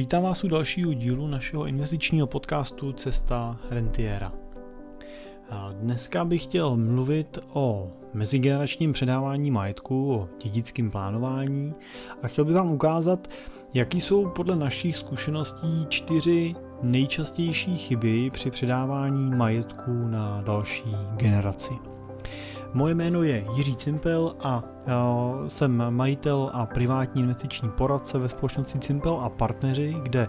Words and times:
Vítám 0.00 0.22
vás 0.22 0.44
u 0.44 0.48
dalšího 0.48 0.92
dílu 0.92 1.26
našeho 1.26 1.66
investičního 1.66 2.26
podcastu 2.26 2.92
Cesta 2.92 3.56
Rentiera. 3.70 4.32
Dneska 5.72 6.24
bych 6.24 6.42
chtěl 6.42 6.76
mluvit 6.76 7.38
o 7.52 7.92
mezigeneračním 8.14 8.92
předávání 8.92 9.50
majetku, 9.50 10.14
o 10.14 10.28
dědickém 10.42 10.90
plánování 10.90 11.74
a 12.22 12.28
chtěl 12.28 12.44
bych 12.44 12.54
vám 12.54 12.72
ukázat, 12.72 13.28
jaký 13.74 14.00
jsou 14.00 14.28
podle 14.28 14.56
našich 14.56 14.96
zkušeností 14.96 15.86
čtyři 15.88 16.54
nejčastější 16.82 17.76
chyby 17.76 18.30
při 18.30 18.50
předávání 18.50 19.30
majetku 19.30 20.08
na 20.08 20.42
další 20.42 20.96
generaci. 21.16 21.72
Moje 22.74 22.94
jméno 22.94 23.22
je 23.22 23.44
Jiří 23.54 23.76
Cimpel 23.76 24.36
a 24.40 24.64
jsem 25.48 25.84
majitel 25.90 26.50
a 26.52 26.66
privátní 26.66 27.22
investiční 27.22 27.70
poradce 27.70 28.18
ve 28.18 28.28
společnosti 28.28 28.78
Cimpel 28.78 29.20
a 29.20 29.28
partneři, 29.28 29.96
kde 30.02 30.28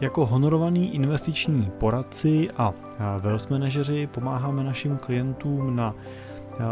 jako 0.00 0.26
honorovaný 0.26 0.94
investiční 0.94 1.70
poradci 1.78 2.50
a 2.56 2.72
wealth 3.18 3.50
manažeři 3.50 4.06
pomáháme 4.06 4.64
našim 4.64 4.96
klientům 4.96 5.76
na 5.76 5.94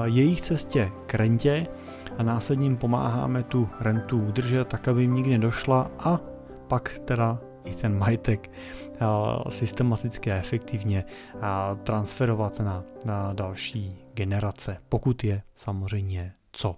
jejich 0.04 0.40
cestě 0.40 0.90
k 1.06 1.14
rentě 1.14 1.66
a 2.18 2.22
následně 2.22 2.76
pomáháme 2.76 3.42
tu 3.42 3.68
rentu 3.80 4.22
udržet 4.22 4.68
tak, 4.68 4.88
aby 4.88 5.02
jim 5.02 5.14
nikdy 5.14 5.38
došla 5.38 5.90
a 5.98 6.20
pak 6.68 6.98
teda 7.04 7.38
i 7.64 7.74
ten 7.74 7.98
majetek 7.98 8.50
systematicky 9.48 10.32
a 10.32 10.36
efektivně 10.36 11.04
transferovat 11.82 12.60
na, 12.60 12.84
další 13.32 13.96
generace, 14.14 14.76
pokud 14.88 15.24
je 15.24 15.42
samozřejmě 15.54 16.32
co. 16.52 16.76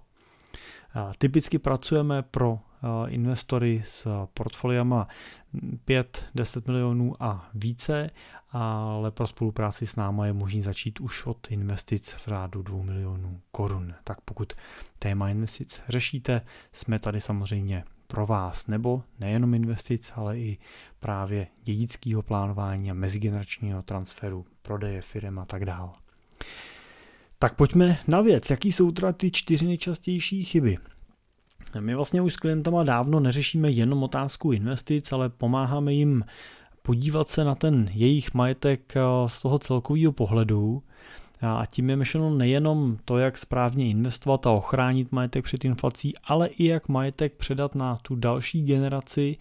Typicky 1.17 1.59
pracujeme 1.59 2.21
pro 2.21 2.59
investory 3.07 3.81
s 3.85 4.27
portfoliama 4.33 5.07
5-10 5.87 6.61
milionů 6.67 7.23
a 7.23 7.49
více, 7.53 8.09
ale 8.49 9.11
pro 9.11 9.27
spolupráci 9.27 9.87
s 9.87 9.95
náma 9.95 10.25
je 10.25 10.33
možné 10.33 10.61
začít 10.61 10.99
už 10.99 11.25
od 11.25 11.51
investic 11.51 12.11
v 12.13 12.27
řádu 12.27 12.61
2 12.61 12.83
milionů 12.83 13.41
korun. 13.51 13.93
Tak 14.03 14.21
pokud 14.21 14.53
téma 14.99 15.29
investic 15.29 15.81
řešíte, 15.89 16.41
jsme 16.71 16.99
tady 16.99 17.21
samozřejmě 17.21 17.83
pro 18.11 18.25
vás, 18.25 18.67
nebo 18.67 19.03
nejenom 19.19 19.53
investic, 19.53 20.11
ale 20.15 20.39
i 20.39 20.57
právě 20.99 21.47
dědického 21.63 22.21
plánování 22.21 22.91
a 22.91 22.93
mezigeneračního 22.93 23.81
transferu, 23.81 24.45
prodeje 24.61 25.01
firm 25.01 25.39
a 25.39 25.45
tak 25.45 25.65
dále. 25.65 25.89
Tak 27.39 27.55
pojďme 27.55 27.97
na 28.07 28.21
věc. 28.21 28.49
Jaký 28.49 28.71
jsou 28.71 28.91
teda 28.91 29.11
ty 29.11 29.31
čtyři 29.31 29.65
nejčastější 29.65 30.43
chyby? 30.43 30.77
My 31.79 31.95
vlastně 31.95 32.21
už 32.21 32.33
s 32.33 32.37
klientama 32.37 32.83
dávno 32.83 33.19
neřešíme 33.19 33.69
jenom 33.71 34.03
otázku 34.03 34.51
investic, 34.51 35.11
ale 35.11 35.29
pomáháme 35.29 35.93
jim 35.93 36.23
podívat 36.81 37.29
se 37.29 37.43
na 37.43 37.55
ten 37.55 37.89
jejich 37.93 38.33
majetek 38.33 38.93
eh, 38.95 39.01
z 39.27 39.41
toho 39.41 39.59
celkového 39.59 40.11
pohledu. 40.11 40.83
A 41.41 41.65
tím 41.65 41.89
je 41.89 41.95
myšleno 41.95 42.29
nejenom 42.29 42.97
to, 43.05 43.17
jak 43.17 43.37
správně 43.37 43.87
investovat 43.87 44.47
a 44.47 44.51
ochránit 44.51 45.11
majetek 45.11 45.43
před 45.43 45.65
inflací, 45.65 46.13
ale 46.23 46.47
i 46.47 46.65
jak 46.65 46.89
majetek 46.89 47.33
předat 47.33 47.75
na 47.75 47.95
tu 48.01 48.15
další 48.15 48.63
generaci 48.63 49.37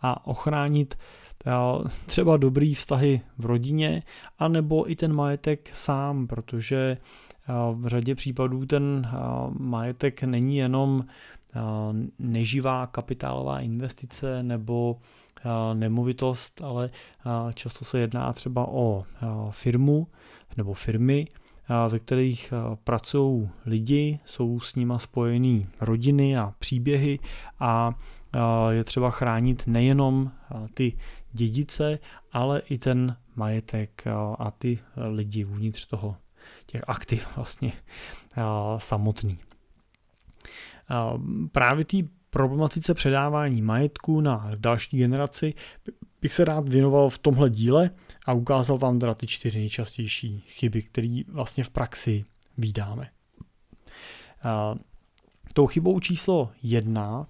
a 0.00 0.26
ochránit 0.26 0.98
eh, 1.46 1.50
třeba 2.06 2.36
dobrý 2.36 2.74
vztahy 2.74 3.20
v 3.38 3.46
rodině, 3.46 4.02
anebo 4.38 4.90
i 4.90 4.96
ten 4.96 5.12
majetek 5.12 5.70
sám, 5.72 6.26
protože 6.26 6.96
v 7.72 7.86
řadě 7.86 8.14
případů 8.14 8.66
ten 8.66 9.10
majetek 9.58 10.22
není 10.22 10.56
jenom 10.56 11.04
neživá 12.18 12.86
kapitálová 12.86 13.60
investice 13.60 14.42
nebo 14.42 14.98
nemovitost, 15.74 16.60
ale 16.62 16.90
často 17.54 17.84
se 17.84 17.98
jedná 17.98 18.32
třeba 18.32 18.68
o 18.68 19.04
firmu 19.50 20.06
nebo 20.56 20.74
firmy, 20.74 21.26
ve 21.88 21.98
kterých 21.98 22.52
pracují 22.84 23.50
lidi, 23.66 24.18
jsou 24.24 24.60
s 24.60 24.74
nima 24.74 24.98
spojený 24.98 25.66
rodiny 25.80 26.38
a 26.38 26.54
příběhy 26.58 27.18
a 27.60 27.94
je 28.70 28.84
třeba 28.84 29.10
chránit 29.10 29.66
nejenom 29.66 30.30
ty 30.74 30.98
dědice, 31.32 31.98
ale 32.32 32.60
i 32.60 32.78
ten 32.78 33.16
majetek 33.36 34.04
a 34.38 34.50
ty 34.58 34.78
lidi 34.96 35.44
uvnitř 35.44 35.86
toho 35.86 36.16
těch 36.66 36.84
aktiv 36.86 37.28
vlastně 37.36 37.72
samotný. 38.78 39.38
Právě 41.52 41.84
té 41.84 41.96
problematice 42.30 42.94
předávání 42.94 43.62
majetku 43.62 44.20
na 44.20 44.50
další 44.56 44.96
generaci 44.96 45.54
bych 46.24 46.34
se 46.34 46.44
rád 46.44 46.68
věnoval 46.68 47.10
v 47.10 47.18
tomhle 47.18 47.50
díle 47.50 47.90
a 48.26 48.32
ukázal 48.32 48.78
vám 48.78 48.98
teda 48.98 49.14
ty 49.14 49.26
čtyři 49.26 49.58
nejčastější 49.58 50.44
chyby, 50.46 50.82
které 50.82 51.20
vlastně 51.28 51.64
v 51.64 51.70
praxi 51.70 52.24
vydáme. 52.58 53.10
Tou 55.54 55.66
chybou 55.66 56.00
číslo 56.00 56.50
jedna 56.62 57.26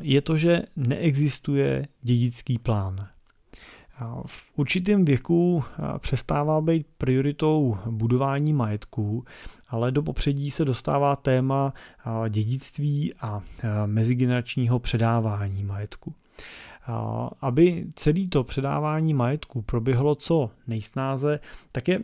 je 0.00 0.22
to, 0.22 0.38
že 0.38 0.62
neexistuje 0.76 1.88
dědický 2.02 2.58
plán. 2.58 3.08
V 4.26 4.52
určitém 4.56 5.04
věku 5.04 5.64
přestává 5.98 6.60
být 6.60 6.86
prioritou 6.98 7.78
budování 7.90 8.52
majetku, 8.52 9.24
ale 9.68 9.92
do 9.92 10.02
popředí 10.02 10.50
se 10.50 10.64
dostává 10.64 11.16
téma 11.16 11.72
dědictví 12.28 13.14
a 13.20 13.42
mezigeneračního 13.86 14.78
předávání 14.78 15.64
majetku. 15.64 16.14
Aby 17.40 17.86
celé 17.94 18.26
to 18.28 18.44
předávání 18.44 19.14
majetku 19.14 19.62
proběhlo 19.62 20.14
co 20.14 20.50
nejsnáze, 20.66 21.40
tak 21.72 21.88
je 21.88 22.00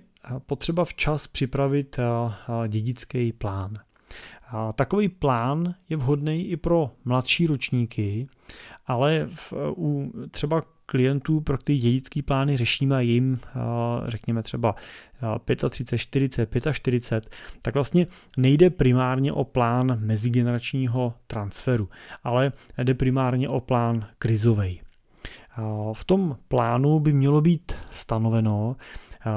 potřeba 0.47 0.85
včas 0.85 1.27
připravit 1.27 1.97
dědický 2.69 3.33
plán. 3.33 3.79
Takový 4.75 5.09
plán 5.09 5.75
je 5.89 5.97
vhodný 5.97 6.49
i 6.49 6.57
pro 6.57 6.91
mladší 7.05 7.47
ročníky, 7.47 8.27
ale 8.87 9.29
v, 9.33 9.53
u 9.77 10.13
třeba 10.31 10.63
klientů, 10.93 11.41
pro 11.41 11.59
který 11.59 11.79
dědický 11.79 12.23
plány 12.23 12.57
řešíme 12.57 13.05
jim, 13.05 13.41
řekněme 14.07 14.43
třeba 14.43 14.75
35, 15.71 15.99
40, 15.99 16.73
45, 16.73 17.37
tak 17.63 17.75
vlastně 17.75 18.07
nejde 18.37 18.71
primárně 18.71 19.33
o 19.33 19.45
plán 19.45 19.99
mezigeneračního 20.01 21.15
transferu, 21.27 21.89
ale 22.25 22.53
jde 22.79 22.95
primárně 22.95 23.49
o 23.49 23.61
plán 23.61 24.07
krizový. 24.19 24.81
V 25.93 26.05
tom 26.05 26.37
plánu 26.49 27.01
by 27.01 27.13
mělo 27.13 27.41
být 27.41 27.73
stanoveno, 27.91 28.77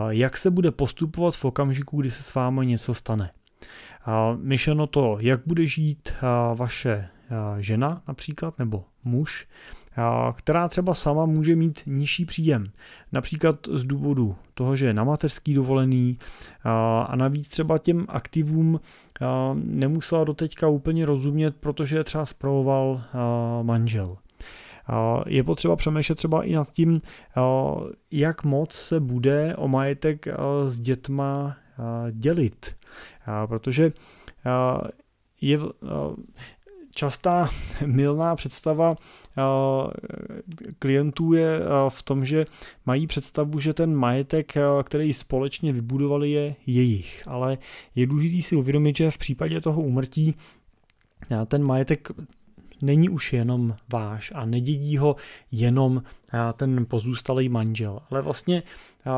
jak 0.09 0.37
se 0.37 0.51
bude 0.51 0.71
postupovat 0.71 1.35
v 1.35 1.45
okamžiku, 1.45 2.01
kdy 2.01 2.11
se 2.11 2.23
s 2.23 2.35
vámi 2.35 2.65
něco 2.65 2.93
stane. 2.93 3.31
Myšleno 4.35 4.87
to, 4.87 5.17
jak 5.19 5.41
bude 5.45 5.67
žít 5.67 6.13
vaše 6.55 7.07
žena 7.59 8.01
například, 8.07 8.59
nebo 8.59 8.83
muž, 9.03 9.47
která 10.33 10.67
třeba 10.67 10.93
sama 10.93 11.25
může 11.25 11.55
mít 11.55 11.81
nižší 11.85 12.25
příjem. 12.25 12.65
Například 13.11 13.67
z 13.73 13.83
důvodu 13.83 14.35
toho, 14.53 14.75
že 14.75 14.85
je 14.85 14.93
na 14.93 15.03
mateřský 15.03 15.53
dovolený 15.53 16.17
a 17.07 17.15
navíc 17.15 17.47
třeba 17.47 17.77
těm 17.77 18.05
aktivům 18.09 18.79
nemusela 19.53 20.23
doteďka 20.23 20.67
úplně 20.67 21.05
rozumět, 21.05 21.55
protože 21.55 21.95
je 21.95 22.03
třeba 22.03 22.25
zpravoval 22.25 23.01
manžel. 23.61 24.17
Je 25.27 25.43
potřeba 25.43 25.75
přemýšlet 25.75 26.15
třeba 26.15 26.43
i 26.43 26.53
nad 26.53 26.71
tím, 26.71 26.99
jak 28.11 28.43
moc 28.43 28.73
se 28.73 28.99
bude 28.99 29.55
o 29.55 29.67
majetek 29.67 30.27
s 30.67 30.79
dětma 30.79 31.55
dělit. 32.11 32.75
Protože 33.45 33.91
je, 35.41 35.59
častá 36.95 37.49
milná 37.85 38.35
představa 38.35 38.95
eh, 39.37 39.41
klientů 40.79 41.33
je 41.33 41.59
eh, 41.59 41.89
v 41.89 42.03
tom, 42.03 42.25
že 42.25 42.45
mají 42.85 43.07
představu, 43.07 43.59
že 43.59 43.73
ten 43.73 43.95
majetek, 43.95 44.57
eh, 44.57 44.61
který 44.83 45.13
společně 45.13 45.73
vybudovali, 45.73 46.31
je 46.31 46.55
jejich. 46.67 47.23
Ale 47.27 47.57
je 47.95 48.07
důležité 48.07 48.41
si 48.41 48.55
uvědomit, 48.55 48.97
že 48.97 49.11
v 49.11 49.17
případě 49.17 49.61
toho 49.61 49.81
umrtí 49.81 50.35
ten 51.47 51.63
majetek 51.63 52.11
není 52.85 53.09
už 53.09 53.33
jenom 53.33 53.75
váš 53.93 54.31
a 54.35 54.45
nedědí 54.45 54.97
ho 54.97 55.15
jenom 55.51 56.03
ten 56.53 56.85
pozůstalý 56.85 57.49
manžel. 57.49 57.99
Ale 58.11 58.21
vlastně 58.21 58.63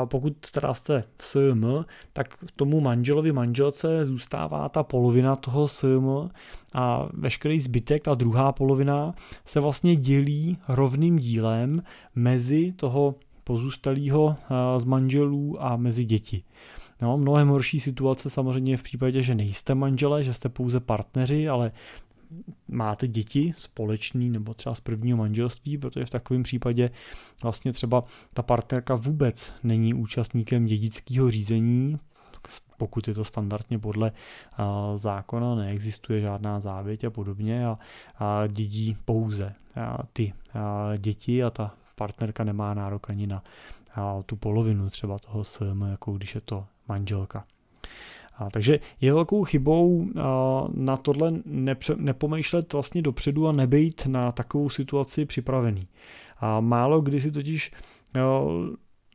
pokud 0.06 0.52
teda 0.52 0.74
jste 0.74 1.04
v 1.22 1.26
SM, 1.26 1.66
tak 2.14 2.38
tomu 2.56 2.82
manželovi 2.82 3.32
manželce 3.32 4.06
zůstává 4.06 4.70
ta 4.70 4.84
polovina 4.84 5.36
toho 5.36 5.68
SM 5.68 6.10
a 6.74 7.10
veškerý 7.14 7.62
zbytek, 7.62 8.04
ta 8.04 8.16
druhá 8.16 8.52
polovina, 8.52 9.14
se 9.46 9.60
vlastně 9.60 9.96
dělí 9.96 10.58
rovným 10.68 11.20
dílem 11.20 11.84
mezi 12.16 12.72
toho 12.72 13.16
pozůstalého 13.44 14.36
z 14.78 14.84
manželů 14.84 15.64
a 15.64 15.78
mezi 15.78 16.06
děti. 16.06 16.44
No, 17.02 17.18
mnohem 17.18 17.48
horší 17.48 17.80
situace 17.80 18.30
samozřejmě 18.30 18.78
v 18.78 18.84
případě, 18.84 19.24
že 19.24 19.36
nejste 19.36 19.76
manžele, 19.76 20.24
že 20.24 20.34
jste 20.34 20.50
pouze 20.50 20.80
partneři, 20.80 21.50
ale 21.50 21.72
máte 22.68 23.08
děti 23.08 23.54
společný 23.56 24.30
nebo 24.30 24.54
třeba 24.54 24.76
z 24.76 24.80
prvního 24.80 25.18
manželství, 25.18 25.78
protože 25.78 26.06
v 26.06 26.10
takovém 26.10 26.44
případě 26.44 26.92
vlastně 27.44 27.74
třeba 27.74 28.04
ta 28.34 28.44
partnerka 28.44 28.96
vůbec 28.96 29.54
není 29.64 29.94
účastníkem 29.94 30.66
dědického 30.66 31.32
řízení, 31.32 32.00
pokud 32.78 33.08
je 33.08 33.14
to 33.14 33.26
standardně 33.26 33.80
podle 33.80 34.12
zákona, 34.96 35.56
neexistuje 35.56 36.22
žádná 36.22 36.60
závěť 36.60 37.04
a 37.04 37.10
podobně 37.10 37.68
a, 37.68 37.80
a 38.16 38.48
dědí 38.48 38.98
pouze 39.06 39.54
a 39.76 40.04
ty 40.14 40.34
a 40.54 40.92
děti 40.98 41.44
a 41.44 41.50
ta 41.50 41.76
partnerka 41.96 42.44
nemá 42.44 42.74
nárok 42.74 43.10
ani 43.10 43.28
na 43.28 43.44
a, 43.96 44.24
tu 44.26 44.36
polovinu 44.36 44.90
třeba 44.90 45.20
toho 45.20 45.44
SM, 45.44 45.82
jako 45.92 46.12
když 46.14 46.36
je 46.36 46.42
to 46.42 46.66
manželka. 46.88 47.46
A, 48.38 48.50
takže 48.50 48.80
je 49.02 49.14
velkou 49.14 49.44
chybou 49.44 50.08
a, 50.22 50.68
na 50.74 50.98
tohle 50.98 51.34
nepře, 51.46 51.96
nepomýšlet 51.98 52.74
vlastně 52.74 53.02
dopředu 53.02 53.48
a 53.48 53.52
nebejt 53.52 54.06
na 54.06 54.32
takovou 54.32 54.70
situaci 54.70 55.26
připravený. 55.26 55.88
A 56.40 56.60
málo 56.60 57.02
kdy 57.02 57.22
si 57.22 57.32
totiž 57.32 57.72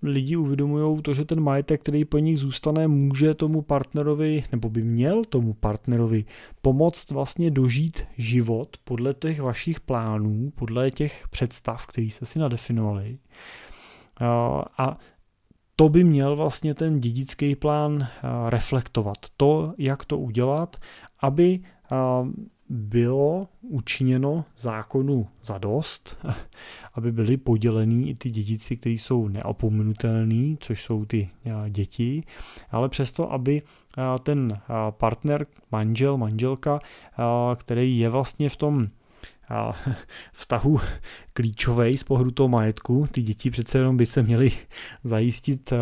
lidi 0.03 0.37
uvědomují 0.37 1.03
to, 1.03 1.15
že 1.15 1.25
ten 1.25 1.41
majetek, 1.41 1.81
který 1.81 2.05
po 2.05 2.19
nich 2.19 2.39
zůstane, 2.39 2.89
může 2.89 3.35
tomu 3.35 3.63
partnerovi, 3.63 4.43
nebo 4.53 4.71
by 4.71 4.83
měl 4.83 5.25
tomu 5.25 5.55
partnerovi 5.55 6.25
pomoct 6.63 7.11
vlastně 7.11 7.51
dožít 7.51 8.05
život 8.19 8.77
podle 8.85 9.15
těch 9.15 9.41
vašich 9.41 9.81
plánů, 9.81 10.53
podle 10.55 10.91
těch 10.91 11.29
představ, 11.31 11.87
které 11.87 12.07
jste 12.07 12.27
si 12.27 12.39
nadefinovali. 12.39 13.19
A 14.79 14.99
to 15.77 15.89
by 15.89 16.05
měl 16.05 16.37
vlastně 16.37 16.75
ten 16.75 17.01
dědický 17.01 17.57
plán 17.57 18.09
reflektovat. 18.49 19.17
To, 19.37 19.75
jak 19.79 20.05
to 20.05 20.19
udělat, 20.19 20.77
aby 21.21 21.61
bylo 22.69 23.49
učiněno 23.61 24.45
zákonu 24.57 25.29
za 25.45 25.59
dost, 25.59 26.17
aby 26.95 27.13
byly 27.13 27.37
podělený 27.37 28.11
i 28.11 28.15
ty 28.15 28.31
dědici, 28.31 28.77
kteří 28.77 28.99
jsou 28.99 29.29
neopomenutelní, 29.29 30.57
což 30.61 30.83
jsou 30.83 31.05
ty 31.05 31.31
děti, 31.69 32.25
ale 32.71 32.89
přesto, 32.89 33.33
aby 33.33 33.63
ten 34.23 34.59
partner, 34.91 35.47
manžel, 35.73 36.17
manželka, 36.17 36.81
který 37.57 37.99
je 37.99 38.09
vlastně 38.09 38.49
v 38.49 38.57
tom 38.57 38.89
vztahu 40.33 40.81
klíčový 41.33 41.97
z 41.97 42.05
pohledu 42.05 42.31
toho 42.31 42.49
majetku. 42.49 43.07
Ty 43.13 43.23
děti 43.23 43.51
přece 43.51 43.79
jenom 43.79 43.97
by 43.97 44.07
se 44.07 44.23
měly 44.23 44.51
zajistit 45.05 45.73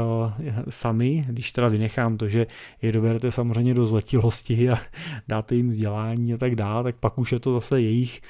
sami, 0.68 1.24
když 1.28 1.52
teda 1.52 1.68
vynechám 1.68 2.16
to, 2.16 2.28
že 2.28 2.46
je 2.82 2.92
doberete 2.92 3.32
samozřejmě 3.32 3.74
do 3.74 3.86
zletilosti 3.86 4.70
a 4.70 4.80
dáte 5.28 5.54
jim 5.54 5.70
vzdělání 5.70 6.34
a 6.34 6.36
tak 6.36 6.54
dále, 6.54 6.84
tak 6.84 6.96
pak 6.96 7.18
už 7.18 7.32
je 7.32 7.40
to 7.40 7.52
zase 7.52 7.80
jejich, 7.80 8.20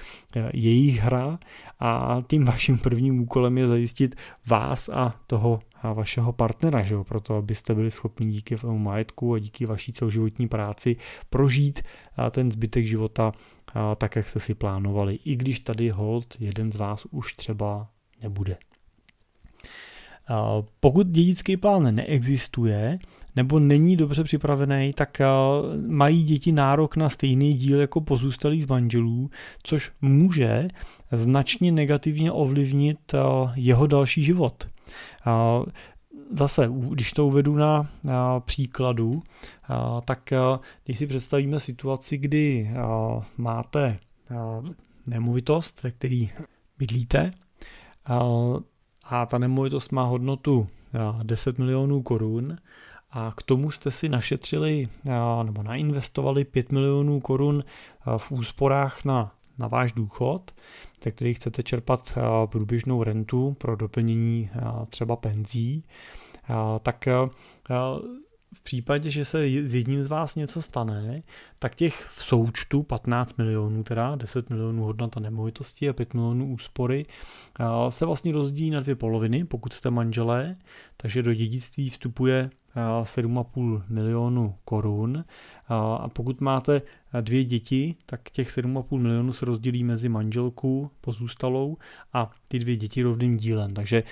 jejich 0.52 1.00
hra 1.00 1.38
a 1.80 2.22
tím 2.26 2.44
vaším 2.44 2.78
prvním 2.78 3.20
úkolem 3.20 3.58
je 3.58 3.66
zajistit 3.66 4.16
vás 4.46 4.88
a 4.88 5.14
toho 5.26 5.60
vašeho 5.82 6.32
partnera, 6.32 6.82
že 6.82 6.94
jo? 6.94 7.04
proto 7.04 7.34
abyste 7.34 7.74
byli 7.74 7.90
schopni 7.90 8.30
díky 8.30 8.56
tomu 8.56 8.78
majetku 8.78 9.34
a 9.34 9.38
díky 9.38 9.66
vaší 9.66 9.92
celoživotní 9.92 10.48
práci 10.48 10.96
prožít 11.30 11.82
ten 12.30 12.50
zbytek 12.50 12.86
života 12.86 13.32
tak, 13.98 14.16
jak 14.16 14.28
jste 14.28 14.40
si 14.40 14.54
plánovali, 14.54 15.18
i 15.24 15.36
když 15.36 15.60
tady 15.60 15.90
hold 15.90 16.36
jeden 16.40 16.72
z 16.72 16.76
vás 16.76 17.06
už 17.10 17.34
třeba 17.34 17.88
nebude. 18.22 18.56
Pokud 20.80 21.06
dědický 21.06 21.56
plán 21.56 21.94
neexistuje 21.94 22.98
nebo 23.36 23.58
není 23.58 23.96
dobře 23.96 24.24
připravený, 24.24 24.92
tak 24.92 25.18
mají 25.86 26.24
děti 26.24 26.52
nárok 26.52 26.96
na 26.96 27.08
stejný 27.08 27.54
díl 27.54 27.80
jako 27.80 28.00
pozůstalý 28.00 28.62
z 28.62 28.66
manželů, 28.66 29.30
což 29.62 29.92
může 30.00 30.68
značně 31.12 31.72
negativně 31.72 32.32
ovlivnit 32.32 33.14
jeho 33.54 33.86
další 33.86 34.22
život. 34.22 34.68
Zase, 36.32 36.70
když 36.90 37.12
to 37.12 37.26
uvedu 37.26 37.54
na, 37.54 37.90
příkladu, 38.38 39.22
tak 40.04 40.30
když 40.84 40.98
si 40.98 41.06
představíme 41.06 41.60
situaci, 41.60 42.18
kdy 42.18 42.70
máte 43.36 43.98
nemovitost, 45.06 45.82
ve 45.82 45.90
které 45.90 46.26
bydlíte, 46.78 47.32
a 49.04 49.26
ta 49.26 49.38
nemovitost 49.38 49.92
má 49.92 50.02
hodnotu 50.02 50.66
10 51.22 51.58
milionů 51.58 52.02
korun, 52.02 52.56
a 53.12 53.32
k 53.36 53.42
tomu 53.42 53.70
jste 53.70 53.90
si 53.90 54.08
našetřili 54.08 54.88
nebo 55.42 55.62
nainvestovali 55.62 56.44
5 56.44 56.72
milionů 56.72 57.20
korun 57.20 57.64
v 58.16 58.32
úsporách 58.32 59.04
na, 59.04 59.34
na 59.58 59.68
váš 59.68 59.92
důchod, 59.92 60.50
ze 61.04 61.10
kterých 61.10 61.36
chcete 61.36 61.62
čerpat 61.62 62.18
průběžnou 62.46 63.02
rentu 63.02 63.56
pro 63.58 63.76
doplnění 63.76 64.50
třeba 64.88 65.16
penzí, 65.16 65.84
tak 66.82 67.08
v 68.54 68.60
případě, 68.62 69.10
že 69.10 69.24
se 69.24 69.46
s 69.46 69.74
jedním 69.74 70.04
z 70.04 70.06
vás 70.06 70.34
něco 70.34 70.62
stane, 70.62 71.22
tak 71.58 71.74
těch 71.74 72.08
v 72.10 72.24
součtu 72.24 72.82
15 72.82 73.38
milionů, 73.38 73.84
teda 73.84 74.16
10 74.16 74.50
milionů 74.50 74.82
hodnota 74.82 75.20
nemovitosti 75.20 75.88
a 75.88 75.92
5 75.92 76.14
milionů 76.14 76.52
úspory, 76.52 77.06
se 77.88 78.06
vlastně 78.06 78.32
rozdílí 78.32 78.70
na 78.70 78.80
dvě 78.80 78.94
poloviny, 78.94 79.44
pokud 79.44 79.72
jste 79.72 79.90
manželé, 79.90 80.56
takže 80.96 81.22
do 81.22 81.34
dědictví 81.34 81.90
vstupuje 81.90 82.50
7,5 83.02 83.82
milionu 83.88 84.54
korun 84.64 85.24
a 85.68 86.08
pokud 86.08 86.40
máte 86.40 86.82
dvě 87.20 87.44
děti, 87.44 87.94
tak 88.06 88.30
těch 88.30 88.48
7,5 88.48 88.98
milionů 88.98 89.32
se 89.32 89.46
rozdělí 89.46 89.84
mezi 89.84 90.08
manželku 90.08 90.90
pozůstalou 91.00 91.76
a 92.12 92.30
ty 92.48 92.58
dvě 92.58 92.76
děti 92.76 93.02
rovným 93.02 93.36
dílem, 93.36 93.74
takže 93.74 94.02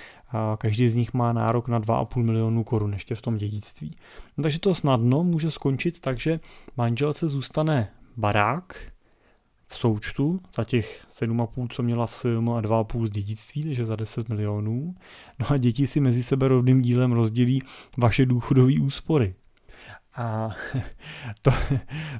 každý 0.57 0.89
z 0.89 0.95
nich 0.95 1.13
má 1.13 1.33
nárok 1.33 1.67
na 1.67 1.79
2,5 1.79 2.23
milionu 2.23 2.63
korun 2.63 2.93
ještě 2.93 3.15
v 3.15 3.21
tom 3.21 3.37
dědictví. 3.37 3.95
No, 4.37 4.41
takže 4.41 4.59
to 4.59 4.75
snadno 4.75 5.23
může 5.23 5.51
skončit 5.51 5.99
tak, 5.99 6.19
že 6.19 6.39
manželce 6.77 7.29
zůstane 7.29 7.89
barák, 8.17 8.75
v 9.69 9.75
součtu 9.75 10.39
za 10.55 10.63
těch 10.63 11.05
7,5, 11.11 11.67
co 11.69 11.83
měla 11.83 12.07
v 12.07 12.13
silmu 12.13 12.55
a 12.55 12.61
2,5 12.61 13.05
z 13.05 13.09
dědictví, 13.09 13.63
takže 13.63 13.85
za 13.85 13.95
10 13.95 14.29
milionů. 14.29 14.95
No 15.39 15.51
a 15.51 15.57
děti 15.57 15.87
si 15.87 15.99
mezi 15.99 16.23
sebe 16.23 16.47
rovným 16.47 16.81
dílem 16.81 17.11
rozdělí 17.11 17.61
vaše 17.97 18.25
důchodové 18.25 18.73
úspory. 18.81 19.35
A 20.15 20.49
to, 21.41 21.51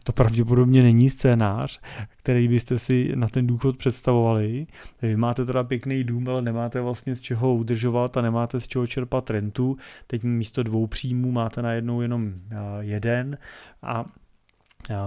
to 0.04 0.12
pravděpodobně 0.12 0.84
není 0.84 1.10
scénář, 1.10 1.80
který 2.18 2.48
byste 2.48 2.80
si 2.80 3.12
na 3.16 3.28
ten 3.28 3.48
důchod 3.48 3.78
představovali. 3.78 4.68
Vy 5.02 5.18
máte 5.18 5.46
teda 5.46 5.64
pěkný 5.64 6.04
dům, 6.04 6.30
ale 6.30 6.42
nemáte 6.42 6.82
vlastně 6.82 7.16
z 7.16 7.22
čeho 7.22 7.56
udržovat 7.56 8.18
a 8.18 8.22
nemáte 8.22 8.60
z 8.60 8.68
čeho 8.68 8.88
čerpat 8.88 9.30
rentu. 9.30 9.78
Teď 10.08 10.24
místo 10.24 10.64
dvou 10.64 10.88
příjmů 10.88 11.32
máte 11.32 11.62
najednou 11.62 12.02
jenom 12.02 12.34
jeden 12.80 13.38
a 13.82 14.06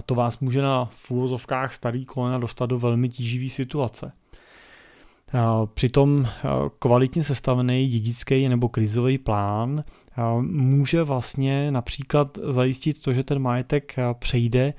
to 0.06 0.14
vás 0.14 0.38
může 0.38 0.62
na 0.62 0.84
fulvozovkách 0.84 1.74
starý 1.74 2.04
kolena 2.04 2.38
dostat 2.38 2.66
do 2.66 2.78
velmi 2.78 3.08
tíživý 3.08 3.48
situace. 3.48 4.12
Přitom 5.74 6.28
kvalitně 6.78 7.24
sestavený 7.24 7.88
dědický 7.88 8.48
nebo 8.48 8.68
krizový 8.68 9.18
plán 9.18 9.84
může 10.40 11.02
vlastně 11.02 11.70
například 11.70 12.38
zajistit 12.48 13.02
to, 13.02 13.12
že 13.12 13.24
ten 13.24 13.38
majetek 13.38 13.96
přejde 14.18 14.74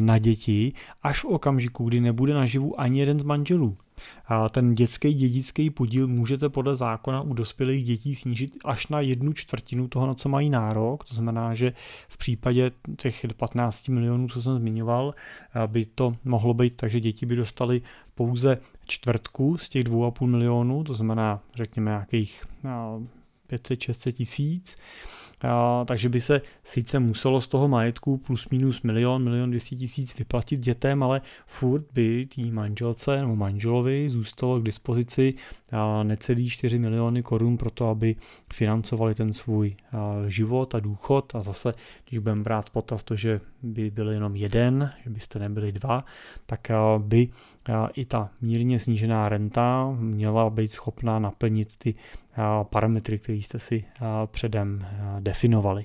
na 0.00 0.18
děti 0.18 0.72
až 1.02 1.20
v 1.20 1.24
okamžiku, 1.24 1.88
kdy 1.88 2.00
nebude 2.00 2.34
naživu 2.34 2.80
ani 2.80 3.00
jeden 3.00 3.18
z 3.18 3.22
manželů. 3.22 3.76
Ten 4.50 4.74
dětský 4.74 5.14
dědický 5.14 5.70
podíl 5.70 6.08
můžete 6.08 6.48
podle 6.48 6.76
zákona 6.76 7.20
u 7.20 7.34
dospělých 7.34 7.84
dětí 7.84 8.14
snížit 8.14 8.56
až 8.64 8.86
na 8.86 9.00
jednu 9.00 9.32
čtvrtinu 9.32 9.88
toho, 9.88 10.06
na 10.06 10.14
co 10.14 10.28
mají 10.28 10.50
nárok. 10.50 11.04
To 11.04 11.14
znamená, 11.14 11.54
že 11.54 11.72
v 12.08 12.16
případě 12.16 12.70
těch 12.96 13.26
15 13.36 13.88
milionů, 13.88 14.28
co 14.28 14.42
jsem 14.42 14.54
zmiňoval, 14.54 15.14
by 15.66 15.84
to 15.84 16.16
mohlo 16.24 16.54
být 16.54 16.76
tak, 16.76 16.90
že 16.90 17.00
děti 17.00 17.26
by 17.26 17.36
dostali 17.36 17.82
pouze 18.14 18.58
čtvrtku 18.86 19.58
z 19.58 19.68
těch 19.68 19.84
2,5 19.84 20.26
milionů, 20.26 20.84
to 20.84 20.94
znamená, 20.94 21.40
řekněme, 21.54 21.90
nějakých 21.90 22.44
500-600 23.50 24.12
tisíc 24.12 24.76
takže 25.84 26.08
by 26.08 26.20
se 26.20 26.40
sice 26.64 26.98
muselo 26.98 27.40
z 27.40 27.46
toho 27.46 27.68
majetku 27.68 28.16
plus 28.16 28.48
minus 28.48 28.82
milion, 28.82 29.24
milion 29.24 29.50
200 29.50 29.76
tisíc 29.76 30.18
vyplatit 30.18 30.60
dětem, 30.60 31.02
ale 31.02 31.20
furt 31.46 31.84
by 31.92 32.26
tý 32.26 32.50
manželce 32.50 33.20
nebo 33.20 33.36
manželovi 33.36 34.08
zůstalo 34.08 34.60
k 34.60 34.64
dispozici 34.64 35.34
necelý 36.02 36.48
4 36.48 36.78
miliony 36.78 37.22
korun 37.22 37.56
pro 37.56 37.70
to, 37.70 37.88
aby 37.88 38.16
financovali 38.52 39.14
ten 39.14 39.32
svůj 39.32 39.74
život 40.28 40.74
a 40.74 40.80
důchod. 40.80 41.34
A 41.34 41.42
zase, 41.42 41.74
když 42.08 42.18
budeme 42.18 42.42
brát 42.42 42.70
potaz 42.70 43.04
to, 43.04 43.16
že 43.16 43.40
by 43.62 43.90
byl 43.90 44.10
jenom 44.10 44.36
jeden, 44.36 44.92
že 45.04 45.10
byste 45.10 45.38
nebyli 45.38 45.72
dva, 45.72 46.04
tak 46.46 46.70
by 46.98 47.28
i 47.94 48.04
ta 48.04 48.30
mírně 48.40 48.78
snížená 48.78 49.28
renta 49.28 49.96
měla 49.98 50.50
být 50.50 50.72
schopná 50.72 51.18
naplnit 51.18 51.76
ty 51.76 51.94
parametry, 52.62 53.18
které 53.18 53.38
jste 53.38 53.58
si 53.58 53.84
předem 54.26 54.86
definovali. 55.20 55.84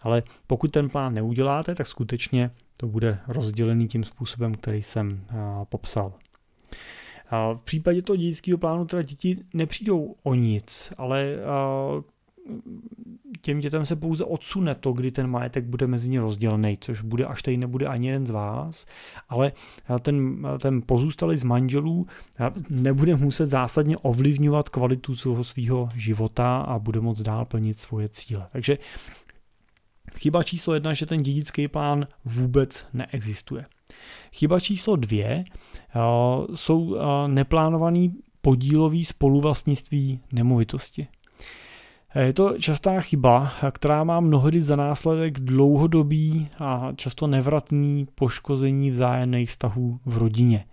Ale 0.00 0.22
pokud 0.46 0.70
ten 0.70 0.88
plán 0.88 1.14
neuděláte, 1.14 1.74
tak 1.74 1.86
skutečně 1.86 2.50
to 2.76 2.86
bude 2.86 3.18
rozdělený 3.28 3.88
tím 3.88 4.04
způsobem, 4.04 4.54
který 4.54 4.82
jsem 4.82 5.22
popsal. 5.68 6.12
V 7.30 7.60
případě 7.64 8.02
toho 8.02 8.16
dědického 8.16 8.58
plánu 8.58 8.84
teda 8.84 9.02
děti 9.02 9.38
nepřijdou 9.54 10.14
o 10.22 10.34
nic, 10.34 10.92
ale 10.98 11.36
těm 13.40 13.60
dětem 13.60 13.86
se 13.86 13.96
pouze 13.96 14.24
odsune 14.24 14.74
to, 14.74 14.92
kdy 14.92 15.10
ten 15.10 15.26
majetek 15.26 15.64
bude 15.64 15.86
mezi 15.86 16.08
ně 16.08 16.20
rozdělený, 16.20 16.76
což 16.80 17.02
bude 17.02 17.26
až 17.26 17.42
tady 17.42 17.56
nebude 17.56 17.86
ani 17.86 18.06
jeden 18.06 18.26
z 18.26 18.30
vás, 18.30 18.86
ale 19.28 19.52
ten, 20.00 20.46
ten 20.58 20.82
pozůstalý 20.86 21.36
z 21.36 21.44
manželů 21.44 22.06
nebude 22.70 23.16
muset 23.16 23.46
zásadně 23.46 23.96
ovlivňovat 23.96 24.68
kvalitu 24.68 25.16
svého 25.16 25.44
svého 25.44 25.88
života 25.94 26.60
a 26.60 26.78
bude 26.78 27.00
moct 27.00 27.20
dál 27.22 27.44
plnit 27.44 27.78
svoje 27.78 28.08
cíle. 28.08 28.48
Takže 28.52 28.78
chyba 30.18 30.42
číslo 30.42 30.74
jedna, 30.74 30.94
že 30.94 31.06
ten 31.06 31.22
dědický 31.22 31.68
plán 31.68 32.06
vůbec 32.24 32.86
neexistuje. 32.92 33.64
Chyba 34.32 34.60
číslo 34.60 34.96
dvě 34.96 35.44
jsou 36.54 36.96
neplánovaný 37.26 38.14
podílový 38.40 39.04
spoluvlastnictví 39.04 40.20
nemovitosti. 40.32 41.06
Je 42.14 42.32
to 42.32 42.58
častá 42.58 43.00
chyba, 43.00 43.52
která 43.70 44.04
má 44.04 44.20
mnohdy 44.20 44.62
za 44.62 44.76
následek 44.76 45.40
dlouhodobý 45.40 46.48
a 46.58 46.92
často 46.96 47.26
nevratný 47.26 48.08
poškození 48.14 48.90
vzájemných 48.90 49.50
vztahů 49.50 50.00
v 50.04 50.18
rodině. 50.18 50.64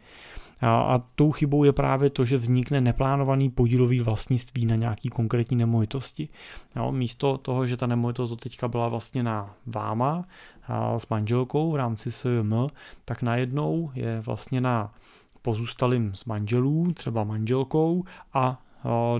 A, 0.62 0.82
a 0.82 0.98
tou 1.16 1.32
chybou 1.32 1.64
je 1.64 1.74
právě 1.74 2.10
to, 2.10 2.26
že 2.26 2.38
vznikne 2.38 2.82
neplánovaný 2.82 3.50
podílový 3.50 4.00
vlastnictví 4.00 4.66
na 4.66 4.76
nějaký 4.76 5.10
konkrétní 5.10 5.58
nemovitosti. 5.58 6.30
Jo, 6.76 6.92
místo 6.92 7.38
toho, 7.38 7.68
že 7.68 7.78
ta 7.78 7.88
nemovitost 7.88 8.40
teďka 8.40 8.68
byla 8.68 8.88
vlastně 8.88 9.24
na 9.24 9.56
váma 9.66 10.26
a 10.68 11.00
s 11.00 11.10
manželkou 11.10 11.72
v 11.72 11.76
rámci 11.76 12.12
SJM, 12.12 12.68
tak 13.06 13.22
najednou 13.22 13.92
je 13.96 14.22
vlastně 14.22 14.62
na 14.62 14.94
pozůstalým 15.42 16.16
z 16.16 16.26
manželů, 16.26 16.92
třeba 16.94 17.24
manželkou 17.24 18.04
a, 18.34 18.62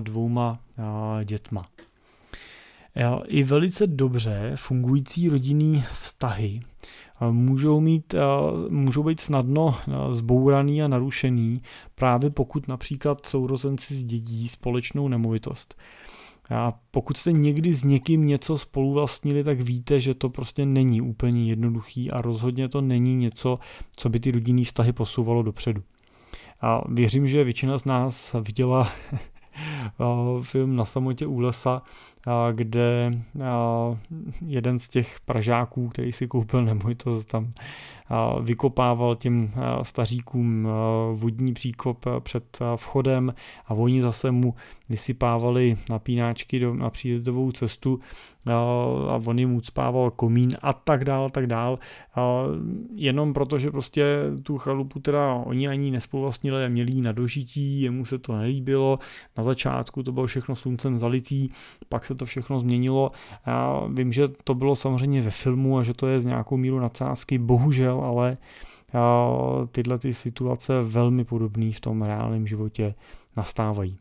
dvouma 0.00 0.58
dětma. 1.24 1.66
I 3.26 3.42
velice 3.42 3.86
dobře 3.86 4.52
fungující 4.54 5.28
rodinný 5.28 5.84
vztahy 5.92 6.60
můžou, 7.30 7.80
mít, 7.80 8.14
můžou 8.68 9.02
být 9.02 9.20
snadno 9.20 9.76
zbouraný 10.10 10.82
a 10.82 10.88
narušený, 10.88 11.62
právě 11.94 12.30
pokud 12.30 12.68
například 12.68 13.26
sourozenci 13.26 13.94
zdědí 13.94 14.48
společnou 14.48 15.08
nemovitost. 15.08 15.74
A 16.50 16.72
pokud 16.90 17.16
jste 17.16 17.32
někdy 17.32 17.74
s 17.74 17.84
někým 17.84 18.26
něco 18.26 18.58
spoluvlastnili, 18.58 19.44
tak 19.44 19.60
víte, 19.60 20.00
že 20.00 20.14
to 20.14 20.28
prostě 20.28 20.66
není 20.66 21.00
úplně 21.00 21.48
jednoduchý 21.48 22.10
a 22.10 22.20
rozhodně 22.20 22.68
to 22.68 22.80
není 22.80 23.16
něco, 23.16 23.58
co 23.96 24.08
by 24.08 24.20
ty 24.20 24.30
rodinný 24.30 24.64
vztahy 24.64 24.92
posouvalo 24.92 25.42
dopředu. 25.42 25.82
A 26.60 26.82
věřím, 26.88 27.28
že 27.28 27.44
většina 27.44 27.78
z 27.78 27.84
nás 27.84 28.36
viděla 28.40 28.92
film 30.42 30.76
Na 30.76 30.84
samotě 30.84 31.26
u 31.26 31.38
lesa, 31.38 31.82
kde 32.52 33.10
jeden 34.46 34.78
z 34.78 34.88
těch 34.88 35.20
Pražáků, 35.20 35.88
který 35.88 36.12
si 36.12 36.28
koupil 36.28 36.64
nemovitost, 36.64 37.24
tam 37.24 37.52
vykopával 38.42 39.16
těm 39.16 39.50
staříkům 39.82 40.68
vodní 41.14 41.52
příkop 41.52 42.06
před 42.20 42.58
vchodem 42.76 43.34
a 43.66 43.74
oni 43.74 44.02
zase 44.02 44.30
mu 44.30 44.54
vysypávali 44.88 45.76
napínáčky 45.90 46.58
do, 46.58 46.74
na 46.74 46.90
příjezdovou 46.90 47.52
cestu 47.52 48.00
a 49.08 49.20
on 49.26 49.38
jim 49.38 49.54
ucpával 49.54 50.10
komín 50.10 50.56
a 50.62 50.72
tak 50.72 51.04
dál, 51.04 51.30
tak 51.30 51.46
dál. 51.46 51.78
Jenom 52.94 53.32
proto, 53.32 53.58
že 53.58 53.70
prostě 53.70 54.04
tu 54.42 54.58
chalupu 54.58 55.00
teda 55.00 55.34
oni 55.34 55.68
ani 55.68 55.90
nespoluvlastnili 55.90 56.68
měli 56.68 56.92
ji 56.92 57.02
na 57.02 57.12
dožití, 57.12 57.80
jemu 57.80 58.04
se 58.04 58.18
to 58.18 58.36
nelíbilo. 58.36 58.98
Na 59.36 59.42
začátku 59.42 60.02
to 60.02 60.12
bylo 60.12 60.26
všechno 60.26 60.56
sluncem 60.56 60.98
zalitý, 60.98 61.48
pak 61.88 62.04
se 62.04 62.14
to 62.14 62.24
všechno 62.24 62.60
změnilo. 62.60 63.10
Já 63.46 63.82
vím, 63.92 64.12
že 64.12 64.28
to 64.28 64.54
bylo 64.54 64.76
samozřejmě 64.76 65.22
ve 65.22 65.30
filmu 65.30 65.78
a 65.78 65.82
že 65.82 65.94
to 65.94 66.06
je 66.06 66.20
z 66.20 66.26
nějakou 66.26 66.56
míru 66.56 66.80
nadsázky, 66.80 67.38
bohužel, 67.38 67.99
ale 68.04 68.36
tyhle 69.72 69.98
ty 69.98 70.14
situace 70.14 70.82
velmi 70.82 71.24
podobné 71.24 71.72
v 71.72 71.80
tom 71.80 72.02
reálném 72.02 72.46
životě 72.46 72.94
nastávají. 73.36 73.98